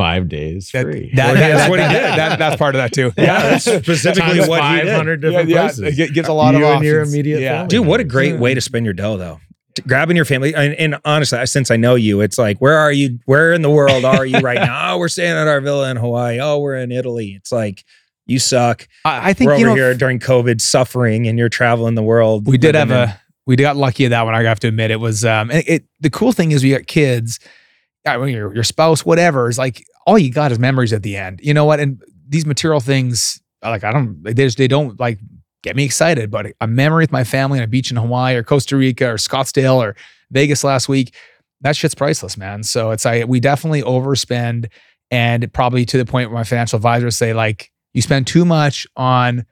[0.01, 1.11] five days That- free.
[1.15, 1.93] that- that- that's what he did.
[2.03, 3.11] that- that's part of that too.
[3.17, 4.87] Yeah, that's specifically Times what he did.
[4.87, 5.99] 500 Yeah, different yeah, places.
[5.99, 7.51] it gives a lot of You and your immediate Yeah.
[7.59, 7.67] family.
[7.69, 8.13] Dude, what a members.
[8.13, 9.39] great way to spend your dough, though.
[9.87, 13.19] Grabbing your family, and, and honestly, since I know you, it's like, where are you?
[13.25, 14.79] Where in the world are you right now?
[14.95, 16.39] Oh, we're staying at our villa in Hawaii.
[16.41, 17.35] Oh, we're in Italy.
[17.37, 17.85] It's like
[18.25, 18.85] you suck.
[19.05, 22.03] I, I think we're you over know here during COVID, suffering, and you're traveling the
[22.03, 22.47] world.
[22.47, 24.35] we did have in- a we got lucky at that one.
[24.35, 26.85] I have to admit it was um and it the cool thing is we got
[26.87, 27.39] kids,
[28.05, 31.15] I mean, your your spouse, whatever is like all you got is memories at the
[31.15, 31.39] end.
[31.43, 31.79] You know what?
[31.79, 35.19] And these material things, like I don't they just they don't like
[35.63, 38.43] get me excited, but a memory with my family on a beach in Hawaii or
[38.43, 39.95] Costa Rica or Scottsdale or
[40.31, 41.13] Vegas last week,
[41.61, 42.63] that shit's priceless, man.
[42.63, 44.69] So it's like we definitely overspend
[45.11, 48.87] and probably to the point where my financial advisors say like you spend too much
[48.95, 49.45] on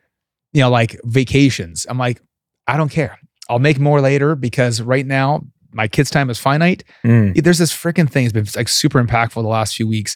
[0.54, 1.86] you know like vacations.
[1.90, 2.22] I'm like
[2.68, 3.20] I don't care.
[3.50, 6.84] I'll make more later because right now my kids' time is finite.
[7.06, 7.42] Mm.
[7.44, 10.16] There's this freaking thing that's been like super impactful the last few weeks.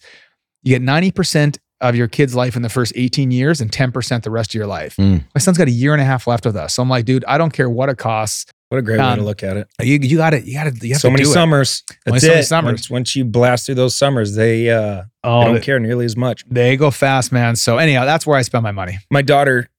[0.64, 4.32] You get 90% of your kid's life in the first 18 years and 10% the
[4.32, 4.96] rest of your life.
[4.96, 5.26] Mm.
[5.36, 6.74] My son's got a year and a half left with us.
[6.76, 8.46] So I'm like, dude, I don't care what it costs.
[8.70, 9.68] What a great way Um, to look at it.
[9.82, 11.28] You you got to you got to you have So many it.
[11.28, 11.84] summers.
[12.08, 12.72] That's so many summers.
[12.72, 16.06] Once, once you blast through those summers, they uh, Oh, they don't they, care nearly
[16.06, 16.44] as much.
[16.50, 17.56] they go fast, man.
[17.56, 18.98] So anyhow, that's where I spend my money.
[19.12, 19.70] my daughter,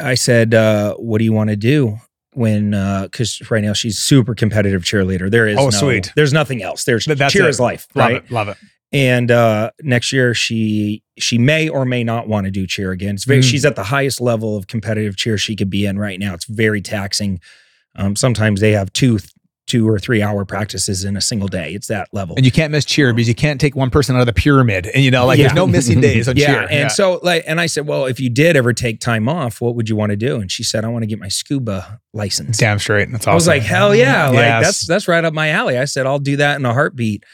[0.00, 1.98] I said, uh, "What do you want to do?"
[2.34, 2.70] When,
[3.02, 5.30] because right now she's super competitive cheerleader.
[5.30, 6.12] There is Oh, no- sweet.
[6.16, 6.84] There's nothing else.
[6.84, 7.50] There's Th- that's cheer it.
[7.50, 8.24] is life, Love right?
[8.24, 8.30] it.
[8.30, 8.56] Love it.
[8.94, 13.14] And uh, next year she she may or may not want to do cheer again.
[13.14, 13.50] It's very Mm.
[13.50, 16.34] she's at the highest level of competitive cheer she could be in right now.
[16.34, 17.40] It's very taxing.
[17.96, 19.18] Um, sometimes they have two
[19.72, 21.72] two or three hour practices in a single day.
[21.72, 22.36] It's that level.
[22.36, 24.86] And you can't miss cheer because you can't take one person out of the pyramid.
[24.86, 26.66] And you know, like there's no missing days on yeah, cheer.
[26.70, 29.74] and so like, and I said, well, if you did ever take time off, what
[29.76, 30.36] would you want to do?
[30.40, 32.58] And she said, I want to get my scuba license.
[32.58, 33.10] damn straight.
[33.10, 33.32] That's awesome.
[33.32, 34.64] I was like, hell yeah, like Yes.
[34.64, 35.78] that's that's right up my alley.
[35.78, 37.24] I said, I'll do that in a heartbeat.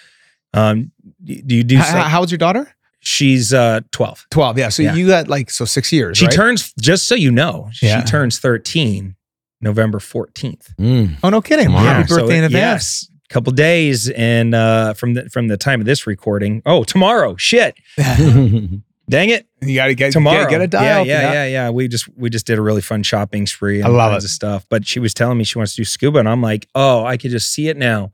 [0.54, 0.92] Um,
[1.24, 1.76] do you do?
[1.76, 2.72] How, old's your daughter?
[3.00, 4.26] she's uh twelve.
[4.30, 4.58] 12.
[4.58, 4.68] Yeah.
[4.70, 4.94] So Yeah.
[4.94, 6.18] you got like, so six years.
[6.18, 6.34] She right?
[6.34, 8.00] turns just so you know, Yeah.
[8.00, 9.14] she turns thirteen
[9.60, 10.72] November fourteenth.
[10.78, 11.16] Mm.
[11.22, 11.72] Oh, no kidding.
[11.72, 11.78] Wow.
[11.80, 13.08] Happy So birthday in it- advance.
[13.08, 17.36] Yes, couple days, and uh, from the from the time of this recording, oh tomorrow,
[17.36, 20.48] shit, dang it, You got to get tomorrow.
[20.48, 21.06] Get, get a yeah, dial.
[21.06, 21.70] yeah, yeah, yeah.
[21.70, 24.24] We just we just did a really fun shopping spree and I all love kinds
[24.24, 24.28] it.
[24.28, 24.66] of stuff.
[24.68, 27.16] But she was telling me she wants to do scuba, and I'm like, oh, I
[27.16, 28.12] could just see it now.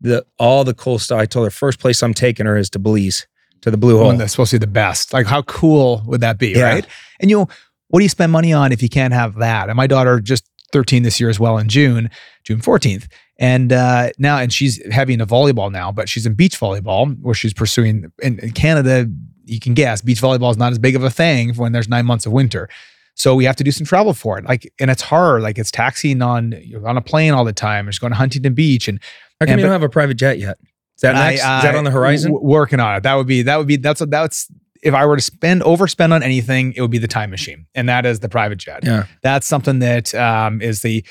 [0.00, 1.18] The all the cool stuff.
[1.20, 3.26] I told her first place I'm taking her is to Belize,
[3.62, 4.06] to the Blue Hole.
[4.08, 5.12] One that's supposed to be the best.
[5.12, 6.48] Like, how cool would that be?
[6.50, 6.62] Yeah.
[6.74, 6.86] Right.
[7.20, 7.48] And you know,
[7.88, 9.68] what do you spend money on if you can't have that?
[9.68, 12.10] And my daughter just 13 this year as well in June,
[12.44, 13.08] June 14th.
[13.38, 17.34] And uh, now, and she's heavy into volleyball now, but she's in beach volleyball where
[17.34, 19.06] she's pursuing in, in Canada.
[19.44, 22.06] You can guess beach volleyball is not as big of a thing when there's nine
[22.06, 22.68] months of winter.
[23.14, 24.44] So we have to do some travel for it.
[24.44, 25.42] Like, and it's hard.
[25.42, 27.88] Like it's taxiing on, you're on a plane all the time.
[27.88, 29.00] It's going to Huntington Beach and
[29.40, 30.58] How come and you don't have a private jet yet?
[30.96, 31.40] Is that I- next?
[31.40, 32.32] is that on the horizon?
[32.32, 33.02] w- working on it.
[33.02, 34.50] That would be that would be that's a, that's
[34.82, 37.88] if I were to spend overspend on anything, it would be the time machine, and
[37.88, 38.80] that is the private jet.
[38.84, 39.06] Yeah.
[39.22, 41.04] that's something that um, is the.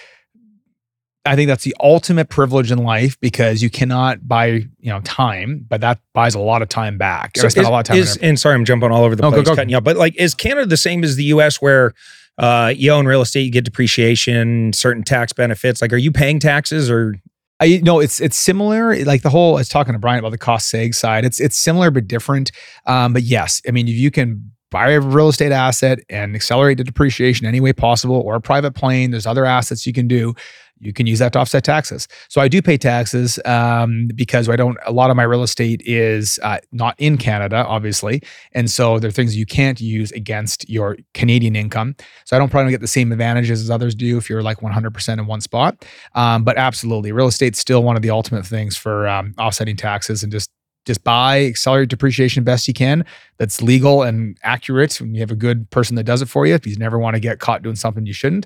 [1.28, 5.66] I think that's the ultimate privilege in life because you cannot buy you know time,
[5.68, 7.36] but that buys a lot of time back.
[7.38, 7.98] So I spend is, a lot of time.
[7.98, 9.56] is- and sorry, I'm jumping all over the No, go, place, go.
[9.56, 9.84] cutting you off.
[9.84, 11.60] But like, is Canada the same as the U.S.
[11.62, 11.94] where
[12.38, 15.82] uh, you own real estate, you get depreciation, certain tax benefits?
[15.82, 17.16] Like, are you paying taxes or?
[17.60, 19.04] I no, it's it's similar.
[19.06, 21.24] Like the whole I was talking to Brian about the cost seg side.
[21.24, 22.52] It's it's similar but different.
[22.86, 26.78] Um, but yes, I mean if you can buy a real estate asset and accelerate
[26.78, 30.34] the depreciation any way possible, or a private plane, there's other assets you can do.
[30.80, 32.08] You can use that to offset taxes.
[32.28, 34.78] So I do pay taxes um, because I don't.
[34.86, 38.22] A lot of my real estate is uh, not in Canada, obviously,
[38.52, 41.96] and so there are things you can't use against your Canadian income.
[42.26, 45.14] So I don't probably get the same advantages as others do if you're like 100%
[45.14, 45.86] in one spot.
[46.14, 50.24] Um, but absolutely, real estate's still one of the ultimate things for um, offsetting taxes
[50.24, 50.52] and just
[50.86, 53.06] just buy accelerate depreciation best you can.
[53.38, 55.02] That's legal and accurate.
[55.02, 57.16] When you have a good person that does it for you, if you never want
[57.16, 58.46] to get caught doing something you shouldn't,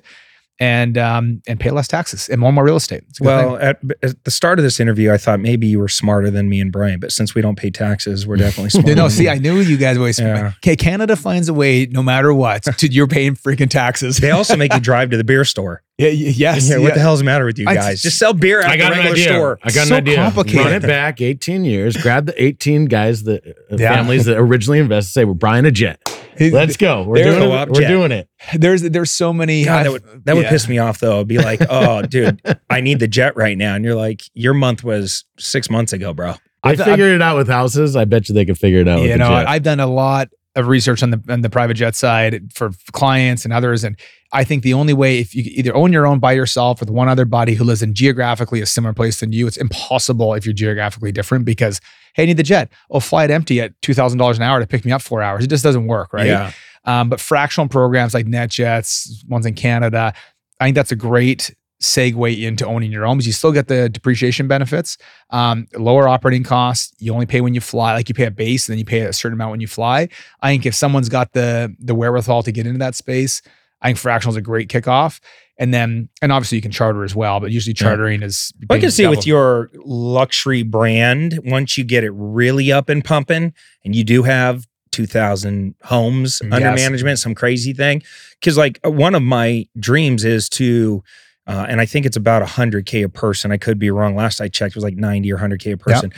[0.60, 3.02] and um, and pay less taxes and more more real estate.
[3.08, 3.66] It's a good Well, thing.
[3.66, 6.60] at, at the start of this interview, I thought maybe you were smarter than me
[6.60, 8.94] and Brian, but since we don't pay taxes, we're definitely smarter.
[8.94, 9.30] no, than see, you.
[9.30, 10.18] I knew you guys always.
[10.20, 10.52] Yeah.
[10.58, 14.18] Okay, Canada finds a way, no matter what, to you're paying freaking taxes.
[14.18, 15.82] they also make you drive to the beer store.
[15.98, 16.68] yeah, yes.
[16.68, 16.94] Yeah, what yeah.
[16.94, 18.02] the hell's the matter with you I- guys?
[18.02, 19.24] Just sell beer at I got the an regular idea.
[19.28, 19.58] store.
[19.62, 20.16] I got So an idea.
[20.16, 20.64] complicated.
[20.66, 21.96] Run it back 18 years.
[21.96, 23.36] Grab the 18 guys the
[23.72, 23.94] uh, Yeah.
[23.94, 25.12] families that originally invested.
[25.12, 26.00] Say we're buying a jet.
[26.40, 27.02] Let's go.
[27.02, 27.74] We're doing Co-op it.
[27.74, 27.88] We're jet.
[27.88, 28.28] doing it.
[28.54, 29.64] There's there's so many.
[29.64, 30.50] God, that would that would yeah.
[30.50, 31.20] piss me off though.
[31.20, 34.54] I'd be like, oh, dude, I need the jet right now, and you're like, your
[34.54, 36.34] month was six months ago, bro.
[36.62, 37.96] I I've- figured it out with houses.
[37.96, 39.00] I bet you they could figure it out.
[39.00, 39.48] with you the know, jet.
[39.48, 43.44] I've done a lot of research on the on the private jet side for clients
[43.44, 43.96] and others, and
[44.32, 47.08] I think the only way if you either own your own by yourself with one
[47.08, 50.52] other buddy who lives in geographically a similar place than you, it's impossible if you're
[50.52, 51.80] geographically different because
[52.14, 52.70] hey, I need the jet.
[52.90, 55.22] Oh, fly it empty at two thousand dollars an hour to pick me up four
[55.22, 55.44] hours.
[55.44, 56.26] It just doesn't work, right?
[56.26, 56.52] Yeah.
[56.84, 60.14] Um, but fractional programs like NetJets, ones in Canada,
[60.58, 63.88] I think that's a great segue into owning your own because you still get the
[63.88, 64.98] depreciation benefits,
[65.30, 66.94] um, lower operating costs.
[66.98, 69.00] You only pay when you fly, like you pay a base and then you pay
[69.00, 70.08] a certain amount when you fly.
[70.42, 73.40] I think if someone's got the the wherewithal to get into that space,
[73.82, 75.20] I think fractional is a great kickoff.
[75.58, 77.84] And then, and obviously you can charter as well, but usually Yeah.
[77.88, 78.50] chartering is.
[78.70, 83.52] I can see with your luxury brand, once you get it really up and pumping,
[83.84, 88.02] and you do have 2,000 homes under management, some crazy thing.
[88.40, 91.02] Because, like, one of my dreams is to,
[91.50, 93.50] uh, and I think it's about 100K a person.
[93.50, 94.14] I could be wrong.
[94.14, 96.12] Last I checked, it was like 90 or 100K a person.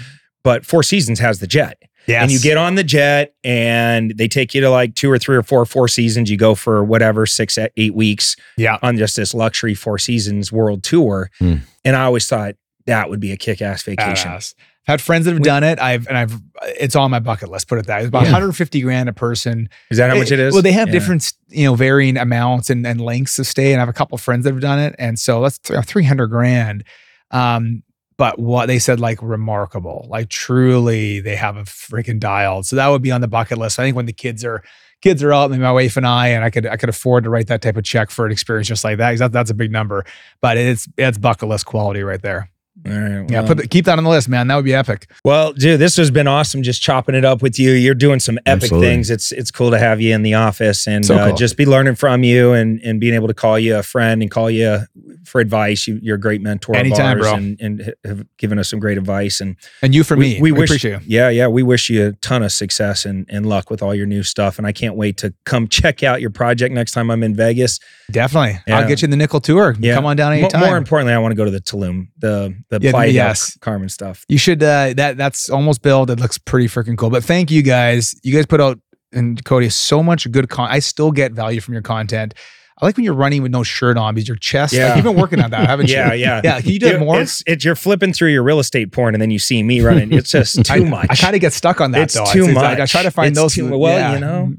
[0.45, 1.81] But Four Seasons has the jet.
[2.07, 2.23] Yes.
[2.23, 5.37] And you get on the jet and they take you to like two or three
[5.37, 6.29] or four Four Seasons.
[6.31, 8.79] You go for whatever, six, eight weeks yeah.
[8.83, 11.31] on just this luxury Four Seasons world tour.
[11.39, 11.57] Hmm.
[11.83, 12.57] And I always thought
[12.87, 14.33] that would be a kick ass vacation.
[14.33, 14.55] Badass.
[14.87, 15.79] Had friends that have done it.
[15.79, 16.41] I've and I've
[16.81, 17.69] it's on my bucket list.
[17.69, 18.01] Put it that way.
[18.03, 18.33] it's about Yeah.
[18.33, 19.69] 150 grand a person.
[19.91, 20.53] Is that how much it is?
[20.53, 20.93] Well, they have Yeah.
[20.95, 23.73] different, you know, varying amounts and, and lengths of stay.
[23.73, 24.95] And I have a couple friends that have done it.
[24.99, 26.85] And so that's 300 grand.
[27.31, 27.83] Um,
[28.19, 32.67] but what they said, like remarkable, like truly they have a freaking dialed.
[32.67, 33.79] So that would be on the bucket list.
[33.79, 34.63] I think when the kids are,
[35.01, 37.31] kids are out, maybe my wife and I, and I could, I could afford to
[37.31, 39.19] write that type of check for an experience just like that.
[39.19, 40.05] that that's a big number,
[40.41, 42.49] but it's, it's bucket list quality right there.
[42.87, 43.47] All right, Yeah.
[43.47, 44.49] Put the, keep that on the list, man.
[44.49, 45.09] That would be epic.
[45.25, 47.73] Well, dude, this has been awesome just chopping it up with you.
[47.73, 48.89] You're doing some epic Absolutely.
[48.89, 49.11] things.
[49.11, 51.37] It's it's cool to have you in the office and So uh, cool.
[51.37, 54.31] just be learning from you and and being able to call you a friend and
[54.31, 54.81] call you
[55.27, 55.87] for advice.
[55.87, 57.35] You, you're a great mentor Anytime, of ours bro.
[57.35, 59.41] and, and have given us some great advice.
[59.43, 60.41] And And you for me.
[60.41, 61.07] We, wish, appreciate you.
[61.07, 61.47] Yeah, yeah.
[61.49, 64.57] We wish you a ton of success and, and luck with all your new stuff.
[64.59, 67.79] And I can't wait to come check out your project next time I'm in Vegas.
[68.11, 68.59] Definitely.
[68.67, 68.79] Yeah.
[68.79, 69.77] I'll get you in the nickel tour.
[69.79, 69.95] Yeah.
[69.95, 70.61] Come on down Mo- anytime.
[70.61, 73.57] More importantly, I want to go to the Tulum, the the Yeah, Playa yes.
[73.61, 74.25] Carmen stuff.
[74.29, 76.11] You should uh that that's almost built.
[76.11, 77.11] It looks pretty freaking cool.
[77.11, 78.15] But thank you guys.
[78.23, 78.79] You guys put out
[79.13, 82.35] and Cody so much good con I still get value from your content.
[82.81, 84.73] I like when you're running with no shirt on because your chest.
[84.73, 84.87] Yeah.
[84.89, 86.23] Like, you've been working on that, haven't Yeah, you?
[86.23, 86.41] yeah.
[86.43, 86.61] Yeah.
[86.61, 87.21] Can you do it more?
[87.21, 90.13] It's, it's you're flipping through your real estate porn and then you see me running.
[90.13, 91.07] It's just too I, much.
[91.11, 92.25] I kind of get stuck on that It's though.
[92.25, 92.79] too I, much.
[92.81, 93.55] I, I try to find It's those.
[93.55, 94.15] too- well, yeah.
[94.15, 94.55] you know,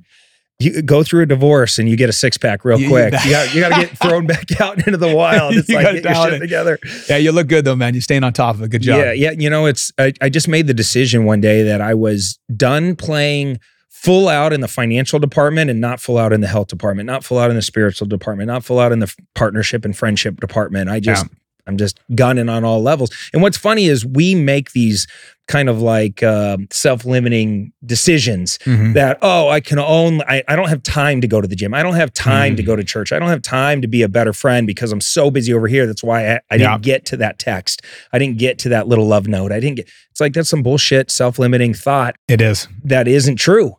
[0.59, 3.13] you go through a divorce and you get a six pack real You- quick.
[3.25, 5.55] You got you got to get thrown back out into the wild.
[5.55, 6.39] It's You like get your shit it.
[6.39, 6.79] together.
[7.09, 7.93] Yeah, you look good though, man.
[7.93, 8.69] You're staying on top of it.
[8.71, 8.99] Good job.
[8.99, 9.31] Yeah, yeah.
[9.31, 12.95] You know, it's I, I just made the decision one day that I was done
[12.95, 17.07] playing full out in the financial department and not full out in the health department,
[17.07, 20.39] not full out in the spiritual department, not full out in the partnership and friendship
[20.41, 20.89] department.
[20.89, 21.25] I just
[21.67, 23.09] I'm just gunning on all levels.
[23.33, 25.07] And what's funny is we make these
[25.47, 28.93] kind of like uh, self-limiting decisions Mhm.
[28.93, 31.73] that oh i can own I, I don't have time to go to the gym
[31.73, 32.57] i don't have time Mm.
[32.57, 35.01] to go to church i don't have time to be a better friend because i'm
[35.01, 37.81] so busy over here that's why i, I didn't get to that text
[38.13, 40.63] i didn't get to that little love note i didn't get it's like that's some
[40.63, 42.67] bullshit self-limiting thought It is.
[42.85, 43.75] that isn't true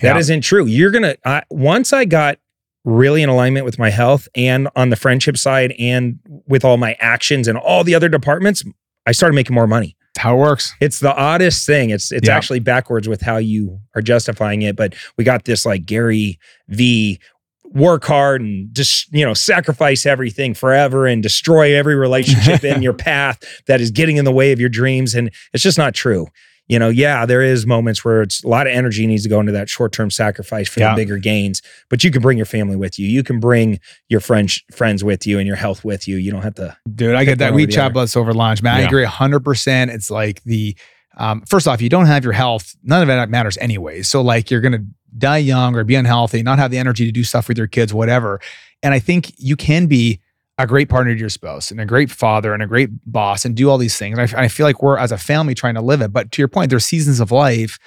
[0.00, 0.34] That Yeah.
[0.34, 2.38] not true you're gonna I, once i got
[2.84, 6.96] really in alignment with my health and on the friendship side and with all my
[7.00, 8.64] actions and all the other departments
[9.06, 10.74] i started making more money how it works.
[10.80, 11.88] it's the oddest thing.
[11.90, 12.36] It's it's Yeah.
[12.36, 14.76] actually backwards with how you are justifying it.
[14.76, 17.18] But we got this like Gary V
[17.64, 22.92] work hard and just you know sacrifice everything forever and destroy every relationship in your
[22.92, 25.14] path that is getting in the way of your dreams.
[25.14, 26.26] And it's just not true.
[26.68, 29.40] You know, yeah, there is moments where it's a lot of energy needs to go
[29.40, 30.90] into that short-term sacrifice for Yeah.
[30.94, 31.60] the bigger gains.
[31.90, 33.06] But you can bring your family with you.
[33.08, 36.16] You can bring your friends friends with you and your health with you.
[36.16, 36.76] You don't have to.
[36.94, 37.52] Dude, I get that.
[37.52, 38.76] We chat this over lunch, man.
[38.76, 38.86] I Yeah.
[38.86, 39.90] agree 100%.
[39.90, 40.76] It's like the,
[41.18, 42.74] um, first off, you don't have your health.
[42.82, 44.02] None of it matters anyway.
[44.02, 44.84] So, like, you're going to
[45.18, 47.92] die young or be unhealthy, not have the energy to do stuff with your kids,
[47.92, 48.40] whatever.
[48.82, 50.20] And I think you can be
[50.58, 53.56] a great partner to your spouse and a great father and a great boss and
[53.56, 54.18] do all these things.
[54.18, 56.12] And I, I feel like we're, as a family, trying to live it.
[56.12, 57.78] But to your point, there's seasons of life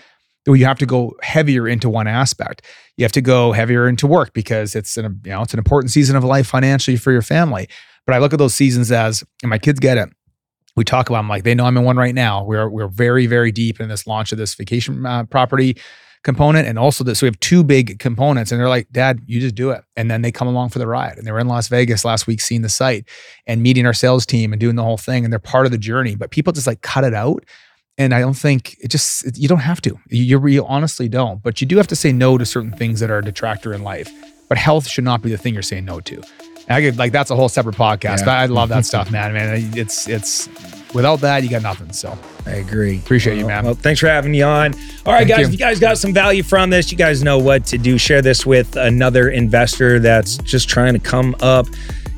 [0.46, 2.64] where you have to go heavier into one aspect.
[2.98, 5.92] You have to go heavier into work because it's an, you know, it's an important
[5.92, 7.68] season of life financially for your family.
[8.06, 10.10] But I look at those seasons as, and my kids get it.
[10.76, 12.44] We talk about them like they know I'm in one right now.
[12.44, 15.78] We're we're very very deep in this launch of this vacation uh, property
[16.26, 17.22] component, and also this.
[17.22, 20.22] We have two big components, and they're like, "Dad, you just do it." And then
[20.22, 21.18] they come along for the ride.
[21.18, 23.06] And they were in Las Vegas last week, seeing the site
[23.48, 25.78] and meeting our sales team and doing the whole thing, and they're part of the
[25.78, 26.16] journey.
[26.16, 27.46] But people just like cut it out.
[27.98, 29.98] and I don't think it just you don't have to.
[30.10, 33.10] You, you honestly don't, but you do have to say no to certain things that
[33.10, 34.12] are a detractor in life.
[34.50, 36.16] But health should not be the thing you're saying no to.
[36.68, 38.20] And I could like that's a whole separate podcast.
[38.20, 38.26] Yeah.
[38.26, 39.34] But I love that stuff, man.
[39.34, 40.50] Man, it's it's
[40.96, 41.92] without that you got nothing.
[41.92, 42.18] So
[42.48, 42.98] I agree.
[42.98, 43.66] Appreciate you, man.
[43.66, 44.74] Well, thanks for having me on.
[45.06, 45.46] All right, Thank guys, you.
[45.46, 47.98] if you guys got some value from this, you guys know what to do.
[47.98, 51.68] Share this with another investor that's just trying to come up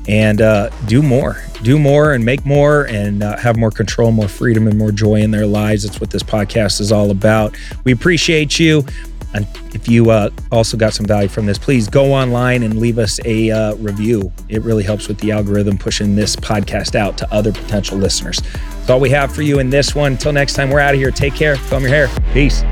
[0.08, 4.30] and uh, do more, do more, and make more, and uh, have more control, more
[4.30, 5.84] freedom, and more joy in their lives.
[5.84, 7.58] That's what this podcast is all about.
[7.84, 8.86] We appreciate you.
[9.34, 12.98] And if you uh, also got some value from this, please go online and leave
[12.98, 14.32] us a uh, review.
[14.50, 18.40] It really helps with the algorithm pushing this podcast out to other potential listeners.
[18.40, 20.14] That's all we have for you in this one.
[20.14, 21.12] Until next time, we're out of here.
[21.12, 21.56] Take care.
[21.56, 22.10] Comb your hair.
[22.34, 22.64] Peace.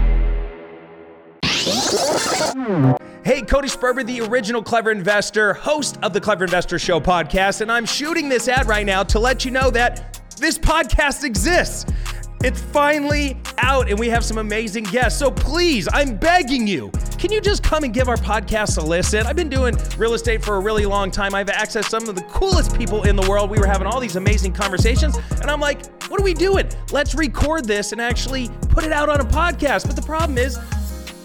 [3.25, 7.71] Hey, Cody Sperber, the original Clever Investor, host of the Clever Investor Show podcast, and
[7.71, 11.85] I'm shooting this ad right now to let you know that this podcast exists.
[12.45, 15.17] It's finally out, and we have some amazing guests.
[15.17, 19.25] So please, I'm begging you, can you just come and give our podcast a listen?
[19.25, 21.33] I've been doing real estate for a really long time.
[21.33, 23.49] I've accessed some of the coolest people in the world.
[23.49, 26.69] We were having all these amazing conversations, and I'm like, what are we doing?
[26.91, 29.87] Let's record this and actually put it out on a podcast.
[29.87, 30.59] But the problem is,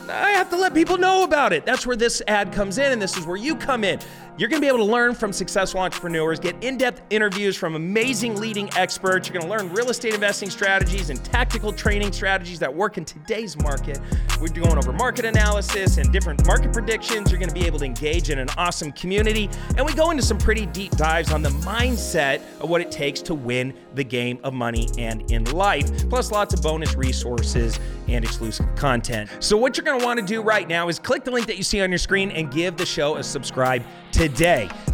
[0.09, 1.67] I have to let people know about it.
[1.67, 4.01] That's where this ad comes in, and this is where you come in.
[4.41, 8.41] You're gonna be able to learn from successful entrepreneurs, get in depth interviews from amazing
[8.41, 9.29] leading experts.
[9.29, 13.59] You're gonna learn real estate investing strategies and tactical training strategies that work in today's
[13.59, 14.01] market.
[14.41, 17.31] We're going over market analysis and different market predictions.
[17.31, 19.51] You're gonna be able to engage in an awesome community.
[19.77, 23.21] And we go into some pretty deep dives on the mindset of what it takes
[23.21, 27.79] to win the game of money and in life, plus lots of bonus resources
[28.09, 29.29] and exclusive content.
[29.41, 31.83] So, what you're gonna wanna do right now is click the link that you see
[31.83, 34.30] on your screen and give the show a subscribe today.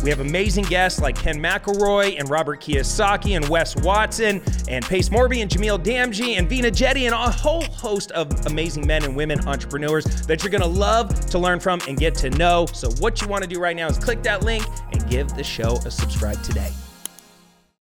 [0.03, 5.09] We have amazing guests like Ken McElroy and Robert Kiyosaki and Wes Watson and Pace
[5.09, 9.17] Morby and Jamil Damji and Vina Jetty and a whole host of amazing men and
[9.17, 12.67] women entrepreneurs that you're gonna love to learn from and get to know.
[12.73, 15.77] So, what you wanna do right now is click that link and give the show
[15.85, 16.73] a subscribe today.